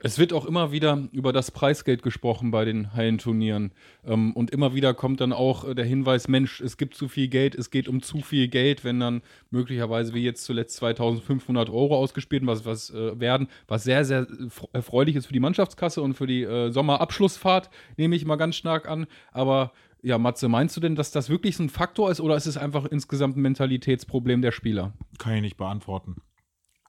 Es 0.00 0.18
wird 0.18 0.32
auch 0.32 0.46
immer 0.46 0.70
wieder 0.70 1.08
über 1.10 1.32
das 1.32 1.50
Preisgeld 1.50 2.04
gesprochen 2.04 2.52
bei 2.52 2.64
den 2.64 2.94
Hallenturnieren. 2.94 3.72
Ähm, 4.06 4.32
und 4.32 4.50
immer 4.50 4.72
wieder 4.74 4.94
kommt 4.94 5.20
dann 5.20 5.32
auch 5.32 5.66
äh, 5.66 5.74
der 5.74 5.84
Hinweis, 5.84 6.28
Mensch, 6.28 6.60
es 6.60 6.76
gibt 6.76 6.94
zu 6.94 7.08
viel 7.08 7.26
Geld, 7.26 7.56
es 7.56 7.70
geht 7.70 7.88
um 7.88 8.00
zu 8.00 8.20
viel 8.20 8.46
Geld, 8.46 8.84
wenn 8.84 9.00
dann 9.00 9.22
möglicherweise 9.50 10.14
wie 10.14 10.22
jetzt 10.22 10.44
zuletzt 10.44 10.76
2500 10.76 11.68
Euro 11.68 11.96
ausgespielt 11.96 12.46
was, 12.46 12.64
was 12.64 12.90
äh, 12.90 13.18
werden, 13.18 13.48
was 13.66 13.82
sehr, 13.82 14.04
sehr 14.04 14.28
erfreulich 14.72 15.16
ist 15.16 15.26
für 15.26 15.32
die 15.32 15.40
Mannschaftskasse 15.40 16.00
und 16.00 16.14
für 16.14 16.28
die 16.28 16.44
äh, 16.44 16.70
Sommerabschlussfahrt, 16.70 17.68
nehme 17.96 18.14
ich 18.14 18.24
mal 18.24 18.36
ganz 18.36 18.54
stark 18.54 18.88
an. 18.88 19.06
Aber 19.32 19.72
ja, 20.02 20.18
Matze, 20.18 20.48
meinst 20.48 20.76
du 20.76 20.80
denn, 20.80 20.94
dass 20.94 21.10
das 21.10 21.28
wirklich 21.28 21.56
so 21.56 21.64
ein 21.64 21.68
Faktor 21.68 22.10
ist 22.10 22.20
oder 22.20 22.36
ist 22.36 22.46
es 22.46 22.56
einfach 22.56 22.84
insgesamt 22.84 23.36
ein 23.36 23.42
Mentalitätsproblem 23.42 24.42
der 24.42 24.52
Spieler? 24.52 24.92
Kann 25.18 25.34
ich 25.34 25.42
nicht 25.42 25.56
beantworten. 25.56 26.16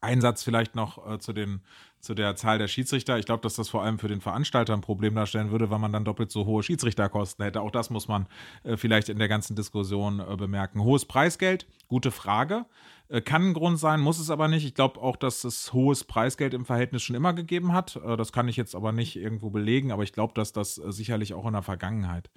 Ein 0.01 0.21
Satz 0.21 0.43
vielleicht 0.43 0.75
noch 0.75 1.11
äh, 1.11 1.19
zu, 1.19 1.33
den, 1.33 1.61
zu 1.99 2.13
der 2.13 2.35
Zahl 2.37 2.57
der 2.57 2.69
Schiedsrichter. 2.69 3.19
Ich 3.19 3.25
glaube, 3.25 3.41
dass 3.41 3.55
das 3.55 3.67
vor 3.67 3.83
allem 3.83 3.99
für 3.99 4.07
den 4.07 4.21
Veranstalter 4.21 4.73
ein 4.73 4.79
Problem 4.79 5.13
darstellen 5.13 5.51
würde, 5.51 5.69
weil 5.69 5.79
man 5.79 5.91
dann 5.91 6.05
doppelt 6.05 6.31
so 6.31 6.45
hohe 6.45 6.63
Schiedsrichterkosten 6.63 7.43
hätte. 7.43 7.59
Auch 7.59 7.71
das 7.71 7.89
muss 7.89 8.07
man 8.07 8.27
äh, 8.63 8.77
vielleicht 8.77 9.09
in 9.09 9.19
der 9.19 9.27
ganzen 9.27 9.57
Diskussion 9.57 10.21
äh, 10.21 10.37
bemerken. 10.37 10.81
Hohes 10.81 11.03
Preisgeld, 11.03 11.67
gute 11.89 12.11
Frage. 12.11 12.65
Äh, 13.09 13.19
kann 13.19 13.49
ein 13.49 13.53
Grund 13.53 13.77
sein, 13.77 13.99
muss 13.99 14.19
es 14.19 14.29
aber 14.29 14.47
nicht. 14.47 14.65
Ich 14.65 14.73
glaube 14.73 15.01
auch, 15.01 15.17
dass 15.17 15.43
es 15.43 15.73
hohes 15.73 16.05
Preisgeld 16.05 16.53
im 16.53 16.63
Verhältnis 16.63 17.03
schon 17.03 17.17
immer 17.17 17.33
gegeben 17.33 17.73
hat. 17.73 17.97
Äh, 17.97 18.15
das 18.15 18.31
kann 18.31 18.47
ich 18.47 18.55
jetzt 18.55 18.75
aber 18.75 18.93
nicht 18.93 19.17
irgendwo 19.17 19.49
belegen, 19.49 19.91
aber 19.91 20.03
ich 20.03 20.13
glaube, 20.13 20.33
dass 20.33 20.53
das 20.53 20.77
äh, 20.77 20.93
sicherlich 20.93 21.33
auch 21.33 21.45
in 21.45 21.53
der 21.53 21.63
Vergangenheit 21.63 22.29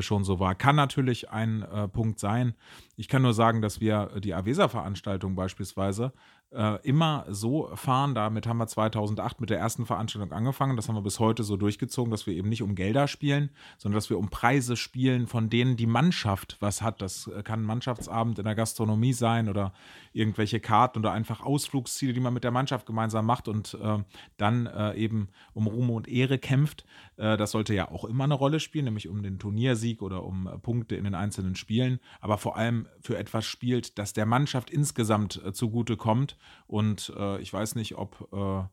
schon 0.00 0.24
so 0.24 0.38
war. 0.38 0.54
Kann 0.54 0.76
natürlich 0.76 1.30
ein 1.30 1.62
äh, 1.62 1.88
Punkt 1.88 2.18
sein. 2.18 2.54
Ich 2.96 3.08
kann 3.08 3.22
nur 3.22 3.34
sagen, 3.34 3.62
dass 3.62 3.80
wir 3.80 4.10
die 4.20 4.34
Avesa-Veranstaltung 4.34 5.34
beispielsweise 5.34 6.12
äh, 6.50 6.80
immer 6.82 7.26
so 7.28 7.68
fahren. 7.74 8.14
Damit 8.14 8.46
haben 8.46 8.58
wir 8.58 8.66
2008 8.66 9.40
mit 9.40 9.50
der 9.50 9.58
ersten 9.58 9.84
Veranstaltung 9.84 10.32
angefangen. 10.32 10.76
Das 10.76 10.88
haben 10.88 10.94
wir 10.94 11.02
bis 11.02 11.18
heute 11.18 11.42
so 11.42 11.56
durchgezogen, 11.56 12.10
dass 12.10 12.26
wir 12.26 12.34
eben 12.34 12.48
nicht 12.48 12.62
um 12.62 12.74
Gelder 12.74 13.06
spielen, 13.06 13.50
sondern 13.76 13.96
dass 13.96 14.08
wir 14.08 14.18
um 14.18 14.30
Preise 14.30 14.76
spielen, 14.76 15.26
von 15.26 15.50
denen 15.50 15.76
die 15.76 15.86
Mannschaft 15.86 16.56
was 16.60 16.80
hat. 16.80 17.02
Das 17.02 17.26
äh, 17.26 17.42
kann 17.42 17.60
ein 17.60 17.66
Mannschaftsabend 17.66 18.38
in 18.38 18.44
der 18.44 18.54
Gastronomie 18.54 19.12
sein 19.12 19.48
oder 19.48 19.72
irgendwelche 20.12 20.58
Karten 20.60 21.00
oder 21.00 21.12
einfach 21.12 21.42
Ausflugsziele, 21.42 22.14
die 22.14 22.20
man 22.20 22.32
mit 22.32 22.44
der 22.44 22.50
Mannschaft 22.50 22.86
gemeinsam 22.86 23.26
macht 23.26 23.48
und 23.48 23.74
äh, 23.74 23.98
dann 24.38 24.66
äh, 24.66 24.94
eben 24.94 25.28
um 25.52 25.66
Ruhm 25.66 25.90
und 25.90 26.08
Ehre 26.08 26.38
kämpft. 26.38 26.84
Äh, 27.16 27.36
das 27.36 27.50
sollte 27.50 27.74
ja 27.74 27.90
auch 27.90 28.04
immer 28.04 28.24
eine 28.24 28.34
Rolle 28.34 28.60
spielen, 28.60 28.86
nämlich 28.86 29.08
um 29.08 29.22
den 29.22 29.38
Turniersieg 29.38 30.00
oder 30.00 30.24
um 30.24 30.46
äh, 30.46 30.58
Punkte 30.58 30.96
in 30.96 31.04
den 31.04 31.14
einzelnen 31.14 31.56
Spielen, 31.56 32.00
aber 32.20 32.38
vor 32.38 32.56
allem 32.56 32.86
für 33.00 33.18
etwas 33.18 33.44
spielt, 33.44 33.98
das 33.98 34.12
der 34.14 34.24
Mannschaft 34.24 34.70
insgesamt 34.70 35.40
zugute 35.52 35.96
kommt 35.96 36.37
und 36.66 37.12
äh, 37.16 37.40
ich 37.40 37.52
weiß 37.52 37.74
nicht, 37.74 37.96
ob 37.96 38.28
äh, 38.32 38.64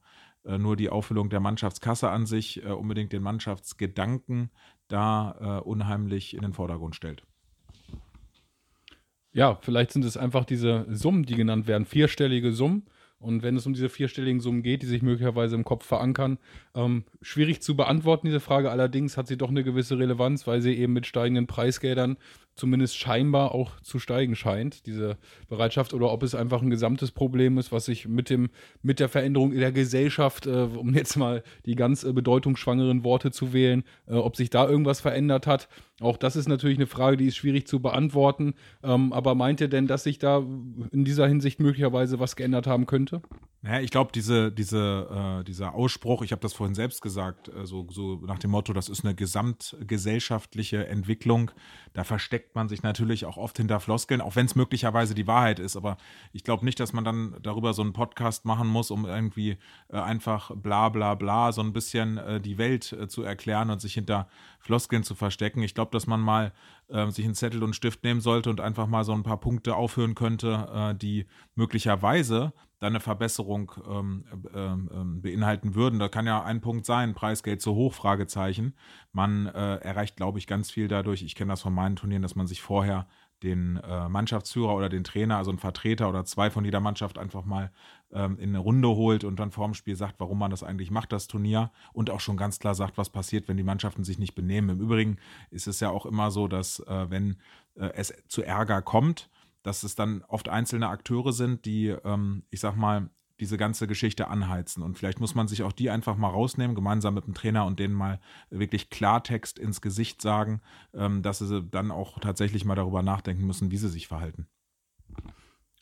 äh, 0.46 0.58
nur 0.58 0.76
die 0.76 0.90
Auffüllung 0.90 1.30
der 1.30 1.40
Mannschaftskasse 1.40 2.10
an 2.10 2.26
sich 2.26 2.64
äh, 2.64 2.70
unbedingt 2.70 3.12
den 3.12 3.24
Mannschaftsgedanken 3.24 4.52
da 4.88 5.60
äh, 5.62 5.68
unheimlich 5.68 6.36
in 6.36 6.42
den 6.42 6.54
Vordergrund 6.54 6.96
stellt. 6.96 7.24
Ja, 9.32 9.58
vielleicht 9.62 9.92
sind 9.92 10.06
es 10.06 10.16
einfach 10.16 10.46
diese 10.46 10.86
Summen, 10.90 11.26
die 11.26 11.36
genannt 11.36 11.68
werden, 11.68 11.86
vierstellige 11.86 12.54
Summen. 12.54 12.86
Und 13.18 13.44
wenn 13.44 13.56
es 13.56 13.66
um 13.66 13.74
diese 13.74 13.90
vierstelligen 13.90 14.40
Summen 14.40 14.62
geht, 14.62 14.84
die 14.84 14.88
sich 14.88 15.02
möglicherweise 15.02 15.56
im 15.56 15.64
Kopf 15.64 15.86
verankern, 15.86 16.38
ähm, 16.76 17.06
schwierig 17.22 17.62
zu 17.62 17.76
beantworten, 17.76 18.28
diese 18.28 18.40
Frage. 18.40 18.70
Allerdings 18.70 19.18
hat 19.18 19.28
sie 19.28 19.38
doch 19.38 19.50
eine 19.50 19.64
gewisse 19.64 19.98
Relevanz, 19.98 20.46
weil 20.48 20.62
sie 20.62 20.76
eben 20.76 20.94
mit 20.94 21.08
steigenden 21.08 21.48
Preisgeldern 21.48 22.18
zumindest 22.56 22.98
scheinbar 22.98 23.54
auch 23.54 23.80
zu 23.82 24.00
steigen 24.00 24.36
scheint, 24.36 24.86
diese 24.86 25.18
Bereitschaft, 25.50 25.94
oder 25.94 26.12
ob 26.12 26.24
es 26.24 26.36
einfach 26.36 26.62
ein 26.62 26.70
gesamtes 26.70 27.12
Problem 27.12 27.58
ist, 27.58 27.72
was 27.72 27.86
sich 27.86 28.08
mit, 28.08 28.30
dem, 28.30 28.50
mit 28.82 29.00
der 29.00 29.10
Veränderung 29.10 29.52
in 29.52 29.60
der 29.60 29.72
Gesellschaft, 29.72 30.48
äh, 30.48 30.68
um 30.76 30.94
jetzt 30.94 31.18
mal 31.18 31.44
die 31.66 31.76
ganz 31.76 32.04
äh, 32.04 32.14
bedeutungsschwangeren 32.14 33.04
Worte 33.04 33.32
zu 33.32 33.54
wählen, 33.54 33.84
äh, 34.08 34.14
ob 34.14 34.36
sich 34.36 34.50
da 34.50 34.68
irgendwas 34.68 35.02
verändert 35.02 35.48
hat. 35.48 35.68
Auch 36.02 36.18
das 36.18 36.36
ist 36.36 36.48
natürlich 36.48 36.78
eine 36.78 36.88
Frage, 36.88 37.18
die 37.18 37.28
ist 37.28 37.38
schwierig 37.38 37.68
zu 37.68 37.82
beantworten. 37.82 38.56
Ähm, 38.84 39.14
aber 39.14 39.36
meint 39.36 39.62
ihr 39.62 39.70
denn, 39.70 39.88
dass 39.88 40.04
sich 40.04 40.20
da 40.20 40.38
in 40.92 41.06
dieser 41.06 41.28
Hinsicht 41.28 41.60
möglicherweise 41.60 42.20
was 42.20 42.36
geändert 42.36 42.68
haben 42.68 42.86
könnte? 42.86 43.22
Naja, 43.62 43.82
ich 43.82 43.90
glaube, 43.90 44.12
diese, 44.14 44.52
diese, 44.52 45.40
äh, 45.40 45.44
dieser 45.44 45.74
Ausspruch, 45.74 46.22
ich 46.22 46.32
habe 46.32 46.42
das 46.42 46.54
vorhin 46.54 46.76
selbst 46.76 47.02
gesagt, 47.02 47.48
äh, 47.48 47.66
so, 47.66 47.88
so 47.90 48.18
nach 48.18 48.38
dem 48.38 48.52
Motto, 48.52 48.74
das 48.74 48.90
ist 48.90 49.04
eine 49.04 49.16
gesamtgesellschaftliche 49.16 50.86
Entwicklung, 50.86 51.50
da 51.94 52.04
versteckt 52.04 52.45
man 52.54 52.70
sich 52.70 52.84
natürlich 52.84 53.26
auch 53.26 53.38
oft 53.38 53.58
hinter 53.58 53.80
Floskeln, 53.80 54.22
auch 54.22 54.36
wenn 54.36 54.46
es 54.46 54.56
möglicherweise 54.56 55.16
die 55.16 55.28
Wahrheit 55.28 55.60
ist. 55.60 55.76
Aber 55.76 55.98
ich 56.34 56.44
glaube 56.44 56.66
nicht, 56.66 56.80
dass 56.80 56.94
man 56.94 57.04
dann 57.04 57.36
darüber 57.42 57.74
so 57.74 57.82
einen 57.82 57.94
Podcast 57.94 58.46
machen 58.46 58.68
muss, 58.68 58.92
um 58.92 59.06
irgendwie 59.06 59.58
äh, 59.90 59.98
einfach 59.98 60.52
bla 60.56 60.90
bla 60.90 61.16
bla 61.16 61.52
so 61.52 61.62
ein 61.62 61.74
bisschen 61.74 62.18
äh, 62.18 62.40
die 62.40 62.58
Welt 62.58 62.94
äh, 62.94 63.08
zu 63.08 63.24
erklären 63.24 63.70
und 63.70 63.82
sich 63.82 63.94
hinter 63.94 64.28
Floskeln 64.60 65.04
zu 65.04 65.16
verstecken. 65.16 65.64
Ich 65.64 65.74
glaube, 65.74 65.92
dass 65.92 66.08
man 66.08 66.22
mal 66.22 66.54
äh, 66.90 67.10
sich 67.10 67.26
einen 67.26 67.36
Zettel 67.36 67.60
und 67.60 67.68
einen 67.68 67.74
Stift 67.74 68.04
nehmen 68.04 68.22
sollte 68.22 68.50
und 68.50 68.62
einfach 68.62 68.88
mal 68.88 69.04
so 69.04 69.14
ein 69.14 69.24
paar 69.24 69.40
Punkte 69.40 69.76
aufhören 69.76 70.16
könnte, 70.16 70.96
die 71.02 71.26
möglicherweise 71.56 72.54
eine 72.86 73.00
Verbesserung 73.00 73.72
ähm, 73.88 74.26
ähm, 74.54 74.90
ähm, 74.94 75.22
beinhalten 75.22 75.76
würden. 75.76 76.00
Da 76.00 76.08
kann 76.08 76.26
ja 76.26 76.44
ein 76.44 76.62
Punkt 76.62 76.86
sein, 76.86 77.14
Preisgeld 77.14 77.62
zu 77.62 77.76
hoch, 77.76 77.94
Fragezeichen. 77.94 78.76
Man 79.12 79.48
äh, 79.48 79.76
erreicht, 79.78 80.16
glaube 80.16 80.40
ich, 80.40 80.48
ganz 80.48 80.72
viel 80.72 80.88
dadurch. 80.88 81.24
Ich 81.24 81.36
kenne 81.36 81.52
das 81.52 81.62
von 81.62 81.74
meinen 81.74 81.96
Turnieren, 81.96 82.22
dass 82.22 82.36
man 82.36 82.48
sich 82.48 82.62
vorher 82.62 83.08
den 83.44 83.78
äh, 83.78 84.10
Mannschaftsführer 84.10 84.76
oder 84.76 84.90
den 84.90 85.04
Trainer, 85.04 85.38
also 85.38 85.52
einen 85.52 85.60
Vertreter 85.60 86.10
oder 86.10 86.26
zwei 86.26 86.50
von 86.50 86.66
jeder 86.66 86.80
Mannschaft 86.80 87.18
einfach 87.18 87.46
mal 87.46 87.72
ähm, 88.12 88.38
in 88.40 88.50
eine 88.50 88.60
Runde 88.60 88.88
holt 88.90 89.24
und 89.24 89.40
dann 89.40 89.52
vor 89.52 89.66
dem 89.68 89.74
Spiel 89.74 89.96
sagt, 89.96 90.20
warum 90.20 90.40
man 90.40 90.52
das 90.52 90.64
eigentlich 90.64 90.90
macht, 90.90 91.12
das 91.12 91.28
Turnier 91.28 91.72
und 91.94 92.10
auch 92.10 92.22
schon 92.22 92.38
ganz 92.38 92.60
klar 92.60 92.76
sagt, 92.76 92.98
was 92.98 93.10
passiert, 93.10 93.48
wenn 93.48 93.58
die 93.58 93.64
Mannschaften 93.64 94.04
sich 94.04 94.20
nicht 94.20 94.36
benehmen. 94.36 94.70
Im 94.70 94.82
Übrigen 94.82 95.18
ist 95.52 95.68
es 95.68 95.80
ja 95.80 95.90
auch 95.90 96.06
immer 96.06 96.32
so, 96.32 96.48
dass 96.48 96.80
äh, 96.80 97.10
wenn 97.10 97.38
äh, 97.76 97.90
es 97.94 98.14
zu 98.28 98.42
Ärger 98.42 98.82
kommt, 98.82 99.30
dass 99.66 99.84
es 99.84 99.96
dann 99.96 100.22
oft 100.28 100.50
einzelne 100.50 100.90
Akteure 100.90 101.34
sind, 101.34 101.66
die, 101.66 101.88
ähm, 101.88 102.44
ich 102.50 102.60
sag 102.60 102.76
mal, 102.76 103.10
diese 103.40 103.58
ganze 103.58 103.88
Geschichte 103.88 104.28
anheizen. 104.28 104.82
Und 104.82 104.98
vielleicht 104.98 105.20
muss 105.20 105.36
man 105.36 105.48
sich 105.48 105.64
auch 105.64 105.74
die 105.74 105.90
einfach 105.90 106.16
mal 106.16 106.30
rausnehmen, 106.30 106.76
gemeinsam 106.76 107.16
mit 107.16 107.26
dem 107.26 107.34
Trainer 107.34 107.66
und 107.66 107.80
denen 107.80 107.94
mal 107.94 108.20
wirklich 108.50 108.90
Klartext 108.90 109.60
ins 109.60 109.82
Gesicht 109.82 110.22
sagen, 110.22 110.62
ähm, 110.94 111.22
dass 111.22 111.40
sie 111.40 111.64
dann 111.64 111.92
auch 111.92 112.20
tatsächlich 112.20 112.64
mal 112.64 112.76
darüber 112.76 113.02
nachdenken 113.02 113.46
müssen, 113.46 113.72
wie 113.72 113.78
sie 113.78 113.90
sich 113.90 114.08
verhalten. 114.08 114.48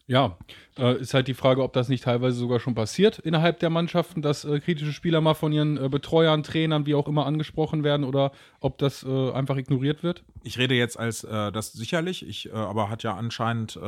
Ja, 0.06 0.38
äh, 0.78 1.00
ist 1.00 1.14
halt 1.14 1.30
die 1.30 1.34
Frage, 1.34 1.64
ob 1.64 1.72
das 1.72 1.88
nicht 1.88 2.04
teilweise 2.04 2.36
sogar 2.36 2.60
schon 2.60 2.76
passiert 2.76 3.20
innerhalb 3.20 3.60
der 3.60 3.70
Mannschaften, 3.70 4.22
dass 4.22 4.44
äh, 4.44 4.60
kritische 4.60 4.92
Spieler 4.92 5.22
mal 5.22 5.34
von 5.34 5.54
ihren 5.54 5.78
äh, 5.78 5.88
Betreuern, 5.88 6.44
Trainern, 6.44 6.86
wie 6.86 6.94
auch 6.94 7.08
immer 7.08 7.26
angesprochen 7.26 7.86
werden 7.86 8.04
oder 8.04 8.34
ob 8.60 8.78
das 8.80 9.04
äh, 9.04 9.32
einfach 9.32 9.56
ignoriert 9.56 10.04
wird? 10.04 10.26
Ich 10.44 10.58
rede 10.58 10.76
jetzt 10.76 11.00
als 11.00 11.24
äh, 11.24 11.54
das 11.54 11.72
sicherlich, 11.72 12.28
ich, 12.28 12.50
äh, 12.50 12.52
aber 12.52 12.90
hat 12.90 13.04
ja 13.04 13.16
anscheinend 13.16 13.80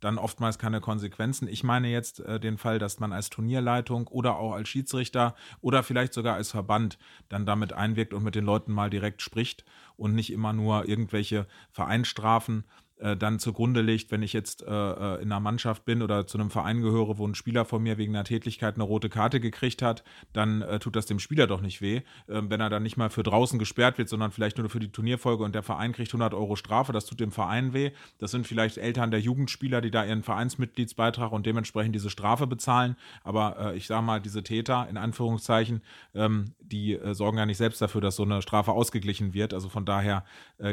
dann 0.00 0.18
oftmals 0.18 0.58
keine 0.58 0.80
Konsequenzen. 0.80 1.48
Ich 1.48 1.64
meine 1.64 1.88
jetzt 1.88 2.22
den 2.42 2.58
Fall, 2.58 2.78
dass 2.78 3.00
man 3.00 3.12
als 3.12 3.30
Turnierleitung 3.30 4.06
oder 4.08 4.36
auch 4.36 4.52
als 4.52 4.68
Schiedsrichter 4.68 5.34
oder 5.60 5.82
vielleicht 5.82 6.12
sogar 6.12 6.34
als 6.34 6.50
Verband 6.50 6.98
dann 7.28 7.46
damit 7.46 7.72
einwirkt 7.72 8.14
und 8.14 8.22
mit 8.22 8.34
den 8.34 8.44
Leuten 8.44 8.72
mal 8.72 8.90
direkt 8.90 9.22
spricht 9.22 9.64
und 9.96 10.14
nicht 10.14 10.32
immer 10.32 10.52
nur 10.52 10.88
irgendwelche 10.88 11.46
Vereinsstrafen 11.70 12.64
äh, 12.64 12.81
dann 13.16 13.38
zugrunde 13.38 13.80
legt, 13.80 14.10
wenn 14.10 14.22
ich 14.22 14.32
jetzt 14.32 14.62
äh, 14.62 14.70
äh, 14.70 15.22
in 15.22 15.32
einer 15.32 15.40
Mannschaft 15.40 15.84
bin 15.84 16.02
oder 16.02 16.26
zu 16.26 16.38
einem 16.38 16.50
Verein 16.50 16.82
gehöre, 16.82 17.18
wo 17.18 17.26
ein 17.26 17.34
Spieler 17.34 17.64
von 17.64 17.82
mir 17.82 17.98
wegen 17.98 18.14
einer 18.14 18.24
Tätigkeit 18.24 18.74
eine 18.76 18.84
rote 18.84 19.08
Karte 19.08 19.40
gekriegt 19.40 19.82
hat, 19.82 20.04
dann 20.32 20.62
äh, 20.62 20.78
tut 20.78 20.94
das 20.96 21.06
dem 21.06 21.18
Spieler 21.18 21.46
doch 21.46 21.60
nicht 21.60 21.82
weh. 21.82 22.02
Ähm, 22.28 22.50
wenn 22.50 22.60
er 22.60 22.70
dann 22.70 22.82
nicht 22.82 22.96
mal 22.96 23.10
für 23.10 23.22
draußen 23.22 23.58
gesperrt 23.58 23.98
wird, 23.98 24.08
sondern 24.08 24.30
vielleicht 24.30 24.58
nur 24.58 24.68
für 24.68 24.80
die 24.80 24.92
Turnierfolge 24.92 25.42
und 25.42 25.54
der 25.54 25.62
Verein 25.62 25.92
kriegt 25.92 26.10
100 26.10 26.34
Euro 26.34 26.56
Strafe, 26.56 26.92
das 26.92 27.06
tut 27.06 27.20
dem 27.20 27.32
Verein 27.32 27.72
weh. 27.72 27.90
Das 28.18 28.30
sind 28.30 28.46
vielleicht 28.46 28.78
Eltern 28.78 29.10
der 29.10 29.20
Jugendspieler, 29.20 29.80
die 29.80 29.90
da 29.90 30.04
ihren 30.04 30.22
Vereinsmitgliedsbeitrag 30.22 31.32
und 31.32 31.44
dementsprechend 31.44 31.94
diese 31.94 32.10
Strafe 32.10 32.46
bezahlen. 32.46 32.96
Aber 33.24 33.56
äh, 33.58 33.76
ich 33.76 33.86
sage 33.86 34.02
mal, 34.02 34.20
diese 34.20 34.42
Täter, 34.42 34.86
in 34.88 34.96
Anführungszeichen, 34.96 35.82
ähm, 36.14 36.54
die 36.60 36.94
äh, 36.94 37.14
sorgen 37.14 37.38
ja 37.38 37.46
nicht 37.46 37.58
selbst 37.58 37.82
dafür, 37.82 38.00
dass 38.00 38.16
so 38.16 38.22
eine 38.22 38.42
Strafe 38.42 38.72
ausgeglichen 38.72 39.34
wird. 39.34 39.54
Also 39.54 39.68
von 39.68 39.84
daher, 39.84 40.24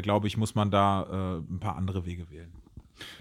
glaube 0.02 0.26
ich, 0.26 0.36
muss 0.36 0.54
man 0.54 0.70
da 0.70 1.40
ein 1.48 1.60
paar 1.60 1.76
andere 1.76 2.06
Wege 2.06 2.19
Wege 2.20 2.30
wählen. 2.30 2.52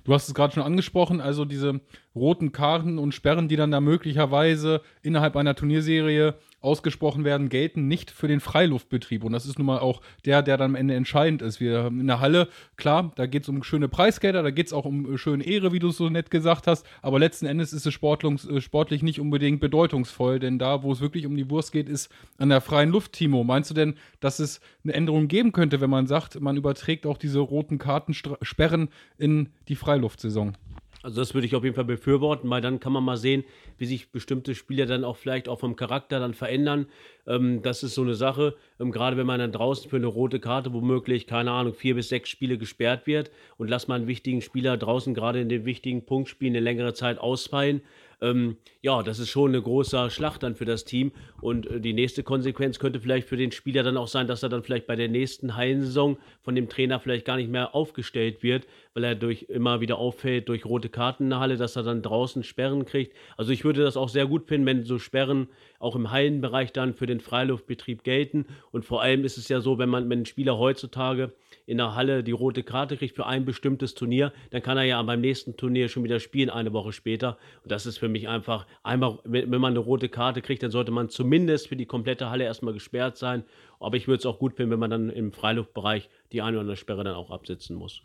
Du 0.03 0.13
hast 0.13 0.27
es 0.27 0.33
gerade 0.33 0.53
schon 0.53 0.63
angesprochen, 0.63 1.21
also 1.21 1.45
diese 1.45 1.79
roten 2.13 2.51
Karten 2.51 2.97
und 2.97 3.13
Sperren, 3.13 3.47
die 3.47 3.55
dann 3.55 3.71
da 3.71 3.79
möglicherweise 3.79 4.81
innerhalb 5.01 5.37
einer 5.37 5.55
Turnierserie 5.55 6.35
ausgesprochen 6.61 7.23
werden, 7.23 7.49
gelten 7.49 7.87
nicht 7.87 8.11
für 8.11 8.27
den 8.27 8.39
Freiluftbetrieb. 8.39 9.23
Und 9.23 9.31
das 9.31 9.45
ist 9.45 9.57
nun 9.57 9.67
mal 9.67 9.79
auch 9.79 10.01
der, 10.25 10.41
der 10.41 10.57
dann 10.57 10.71
am 10.71 10.75
Ende 10.75 10.93
entscheidend 10.93 11.41
ist. 11.41 11.59
Wir 11.59 11.83
haben 11.83 11.99
in 11.99 12.07
der 12.07 12.19
Halle, 12.19 12.49
klar, 12.75 13.11
da 13.15 13.25
geht 13.25 13.43
es 13.43 13.49
um 13.49 13.63
schöne 13.63 13.87
Preisgelder, 13.87 14.43
da 14.43 14.51
geht 14.51 14.67
es 14.67 14.73
auch 14.73 14.85
um 14.85 15.17
schöne 15.17 15.45
Ehre, 15.45 15.71
wie 15.71 15.79
du 15.79 15.89
es 15.89 15.97
so 15.97 16.09
nett 16.09 16.29
gesagt 16.31 16.67
hast. 16.67 16.85
Aber 17.01 17.19
letzten 17.19 17.45
Endes 17.45 17.71
ist 17.73 17.85
es 17.85 17.95
äh, 17.95 18.61
sportlich 18.61 19.03
nicht 19.03 19.19
unbedingt 19.19 19.59
bedeutungsvoll, 19.61 20.39
denn 20.39 20.59
da, 20.59 20.83
wo 20.83 20.91
es 20.91 21.01
wirklich 21.01 21.25
um 21.25 21.35
die 21.35 21.49
Wurst 21.49 21.71
geht, 21.71 21.87
ist 21.87 22.11
an 22.37 22.49
der 22.49 22.61
freien 22.61 22.89
Luft, 22.89 23.13
Timo. 23.13 23.43
Meinst 23.43 23.69
du 23.69 23.73
denn, 23.73 23.95
dass 24.19 24.39
es 24.39 24.59
eine 24.83 24.93
Änderung 24.93 25.27
geben 25.27 25.51
könnte, 25.51 25.81
wenn 25.81 25.89
man 25.89 26.07
sagt, 26.07 26.39
man 26.39 26.57
überträgt 26.57 27.05
auch 27.05 27.17
diese 27.17 27.39
roten 27.39 27.77
Kartensperren 27.77 28.89
in 29.17 29.49
die 29.67 29.75
Freiluftsaison? 29.75 30.57
Also 31.01 31.21
das 31.21 31.33
würde 31.33 31.47
ich 31.47 31.55
auf 31.55 31.63
jeden 31.63 31.75
Fall 31.75 31.85
befürworten, 31.85 32.49
weil 32.49 32.61
dann 32.61 32.79
kann 32.81 32.91
man 32.91 33.03
mal 33.03 33.15
sehen, 33.15 33.45
wie 33.77 33.85
sich 33.85 34.11
bestimmte 34.11 34.53
Spieler 34.53 34.85
dann 34.85 35.05
auch 35.05 35.15
vielleicht 35.15 35.47
auch 35.47 35.59
vom 35.59 35.77
Charakter 35.77 36.19
dann 36.19 36.33
verändern. 36.33 36.87
Ähm, 37.25 37.61
das 37.61 37.83
ist 37.83 37.95
so 37.95 38.01
eine 38.01 38.15
Sache, 38.15 38.55
ähm, 38.79 38.91
gerade 38.91 39.15
wenn 39.15 39.25
man 39.25 39.39
dann 39.39 39.53
draußen 39.53 39.89
für 39.89 39.95
eine 39.95 40.07
rote 40.07 40.41
Karte 40.41 40.73
womöglich, 40.73 41.25
keine 41.25 41.51
Ahnung, 41.51 41.73
vier 41.73 41.95
bis 41.95 42.09
sechs 42.09 42.29
Spiele 42.29 42.57
gesperrt 42.57 43.07
wird 43.07 43.31
und 43.57 43.69
lass 43.69 43.87
mal 43.87 43.95
einen 43.95 44.07
wichtigen 44.07 44.41
Spieler 44.41 44.75
draußen 44.75 45.13
gerade 45.13 45.39
in 45.39 45.47
den 45.47 45.63
wichtigen 45.63 46.05
Punktspielen 46.05 46.53
eine 46.53 46.63
längere 46.63 46.93
Zeit 46.93 47.17
ausfallen, 47.17 47.81
Ähm, 48.21 48.57
ja, 48.81 49.03
das 49.03 49.19
ist 49.19 49.29
schon 49.29 49.51
eine 49.51 49.61
große 49.61 50.09
Schlacht 50.09 50.43
dann 50.43 50.55
für 50.55 50.65
das 50.65 50.85
Team. 50.85 51.11
Und 51.41 51.67
äh, 51.67 51.79
die 51.79 51.93
nächste 51.93 52.23
Konsequenz 52.23 52.79
könnte 52.79 52.99
vielleicht 52.99 53.27
für 53.27 53.37
den 53.37 53.51
Spieler 53.51 53.83
dann 53.83 53.97
auch 53.97 54.07
sein, 54.07 54.27
dass 54.27 54.43
er 54.43 54.49
dann 54.49 54.63
vielleicht 54.63 54.87
bei 54.87 54.95
der 54.95 55.07
nächsten 55.07 55.55
Hallensaison 55.55 56.17
von 56.41 56.55
dem 56.55 56.69
Trainer 56.69 56.99
vielleicht 56.99 57.25
gar 57.25 57.37
nicht 57.37 57.49
mehr 57.49 57.75
aufgestellt 57.75 58.43
wird, 58.43 58.67
weil 58.93 59.03
er 59.03 59.15
durch 59.15 59.43
immer 59.43 59.81
wieder 59.81 59.97
auffällt 59.97 60.49
durch 60.49 60.65
rote 60.65 60.89
Karten 60.89 61.23
in 61.23 61.29
der 61.29 61.39
Halle, 61.39 61.57
dass 61.57 61.75
er 61.75 61.83
dann 61.83 62.01
draußen 62.01 62.43
Sperren 62.43 62.85
kriegt. 62.85 63.15
Also 63.37 63.51
ich 63.51 63.63
würde 63.63 63.83
das 63.83 63.97
auch 63.97 64.09
sehr 64.09 64.25
gut 64.25 64.47
finden, 64.47 64.67
wenn 64.67 64.83
so 64.83 64.99
Sperren 64.99 65.47
auch 65.79 65.95
im 65.95 66.11
Hallenbereich 66.11 66.71
dann 66.73 66.93
für 66.93 67.05
den 67.05 67.21
Freiluftbetrieb 67.21 68.03
gelten. 68.03 68.45
Und 68.71 68.85
vor 68.85 69.01
allem 69.01 69.23
ist 69.23 69.37
es 69.37 69.47
ja 69.47 69.61
so, 69.61 69.77
wenn 69.77 69.89
man, 69.89 70.09
wenn 70.09 70.21
ein 70.21 70.25
Spieler 70.25 70.57
heutzutage 70.57 71.33
in 71.65 71.77
der 71.77 71.95
Halle 71.95 72.23
die 72.23 72.31
rote 72.31 72.63
Karte 72.63 72.97
kriegt 72.97 73.15
für 73.15 73.25
ein 73.25 73.45
bestimmtes 73.45 73.95
Turnier, 73.95 74.33
dann 74.51 74.61
kann 74.61 74.77
er 74.77 74.83
ja 74.83 75.01
beim 75.01 75.21
nächsten 75.21 75.55
Turnier 75.55 75.87
schon 75.87 76.03
wieder 76.03 76.19
spielen, 76.19 76.49
eine 76.49 76.73
Woche 76.73 76.91
später. 76.91 77.37
Und 77.63 77.71
das 77.71 77.85
ist 77.85 77.97
für 77.97 78.09
mich 78.09 78.27
einfach, 78.27 78.67
einmal, 78.83 79.19
wenn 79.23 79.49
man 79.49 79.73
eine 79.73 79.79
rote 79.79 80.09
Karte 80.09 80.41
kriegt, 80.41 80.61
dann 80.61 80.71
sollte 80.71 80.91
man 80.91 81.09
zumindest 81.09 81.69
für 81.69 81.75
die 81.75 81.85
komplette 81.85 82.29
Halle 82.29 82.43
erstmal 82.43 82.73
gesperrt 82.73 83.17
sein. 83.17 83.43
Aber 83.79 83.95
ich 83.95 84.07
würde 84.07 84.19
es 84.19 84.25
auch 84.25 84.39
gut 84.39 84.55
finden, 84.55 84.71
wenn 84.71 84.79
man 84.79 84.91
dann 84.91 85.09
im 85.09 85.31
Freiluftbereich 85.31 86.09
die 86.31 86.41
eine 86.41 86.57
oder 86.57 86.61
andere 86.61 86.77
Sperre 86.77 87.03
dann 87.03 87.15
auch 87.15 87.31
absitzen 87.31 87.75
muss. 87.75 88.01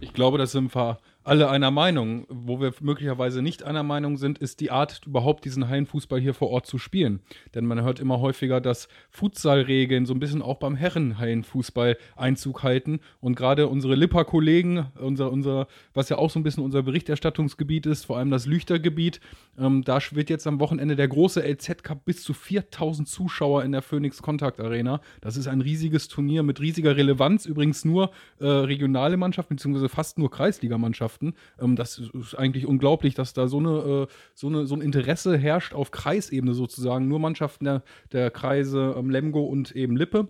Ich 0.00 0.12
glaube, 0.12 0.38
das 0.38 0.52
sind 0.52 0.74
wir 0.74 0.98
alle 1.26 1.50
einer 1.50 1.70
Meinung. 1.70 2.24
Wo 2.28 2.60
wir 2.60 2.72
möglicherweise 2.80 3.42
nicht 3.42 3.64
einer 3.64 3.82
Meinung 3.82 4.16
sind, 4.16 4.38
ist 4.38 4.60
die 4.60 4.70
Art, 4.70 5.00
überhaupt 5.06 5.44
diesen 5.44 5.68
Hallenfußball 5.68 6.20
hier 6.20 6.34
vor 6.34 6.50
Ort 6.50 6.66
zu 6.66 6.78
spielen. 6.78 7.20
Denn 7.54 7.66
man 7.66 7.82
hört 7.82 7.98
immer 7.98 8.20
häufiger, 8.20 8.60
dass 8.60 8.88
Futsalregeln 9.10 10.06
so 10.06 10.14
ein 10.14 10.20
bisschen 10.20 10.40
auch 10.40 10.58
beim 10.58 10.76
Herrenhallenfußball 10.76 11.96
Einzug 12.14 12.62
halten. 12.62 13.00
Und 13.20 13.34
gerade 13.34 13.66
unsere 13.66 13.96
Lipper-Kollegen, 13.96 14.86
unser, 15.00 15.32
unser, 15.32 15.66
was 15.94 16.08
ja 16.08 16.18
auch 16.18 16.30
so 16.30 16.38
ein 16.38 16.44
bisschen 16.44 16.62
unser 16.62 16.84
Berichterstattungsgebiet 16.84 17.86
ist, 17.86 18.04
vor 18.04 18.18
allem 18.18 18.30
das 18.30 18.46
Lüchtergebiet, 18.46 19.20
ähm, 19.58 19.82
da 19.82 19.98
wird 20.12 20.30
jetzt 20.30 20.46
am 20.46 20.60
Wochenende 20.60 20.94
der 20.94 21.08
große 21.08 21.42
LZ-Cup 21.42 22.04
bis 22.04 22.22
zu 22.22 22.34
4000 22.34 23.08
Zuschauer 23.08 23.64
in 23.64 23.72
der 23.72 23.82
Phoenix 23.82 24.22
Kontakt 24.22 24.60
Arena. 24.60 25.00
Das 25.22 25.36
ist 25.36 25.48
ein 25.48 25.60
riesiges 25.60 26.06
Turnier 26.06 26.44
mit 26.44 26.60
riesiger 26.60 26.96
Relevanz. 26.96 27.46
Übrigens 27.46 27.84
nur 27.84 28.10
äh, 28.38 28.46
regionale 28.46 29.16
Mannschaften, 29.16 29.56
beziehungsweise 29.56 29.88
fast 29.88 30.18
nur 30.18 30.30
Kreisligamannschaften 30.30 31.15
Mannschaften. 31.16 31.34
Ähm, 31.60 31.76
das 31.76 31.98
ist 31.98 32.34
eigentlich 32.34 32.66
unglaublich, 32.66 33.14
dass 33.14 33.32
da 33.32 33.48
so, 33.48 33.58
eine, 33.58 33.68
äh, 33.68 34.06
so, 34.34 34.48
eine, 34.48 34.66
so 34.66 34.74
ein 34.74 34.80
Interesse 34.80 35.36
herrscht 35.36 35.74
auf 35.74 35.90
Kreisebene 35.90 36.54
sozusagen. 36.54 37.08
Nur 37.08 37.18
Mannschaften 37.18 37.64
der, 37.64 37.82
der 38.12 38.30
Kreise 38.30 38.94
ähm, 38.96 39.10
Lemgo 39.10 39.44
und 39.44 39.72
eben 39.72 39.96
Lippe 39.96 40.28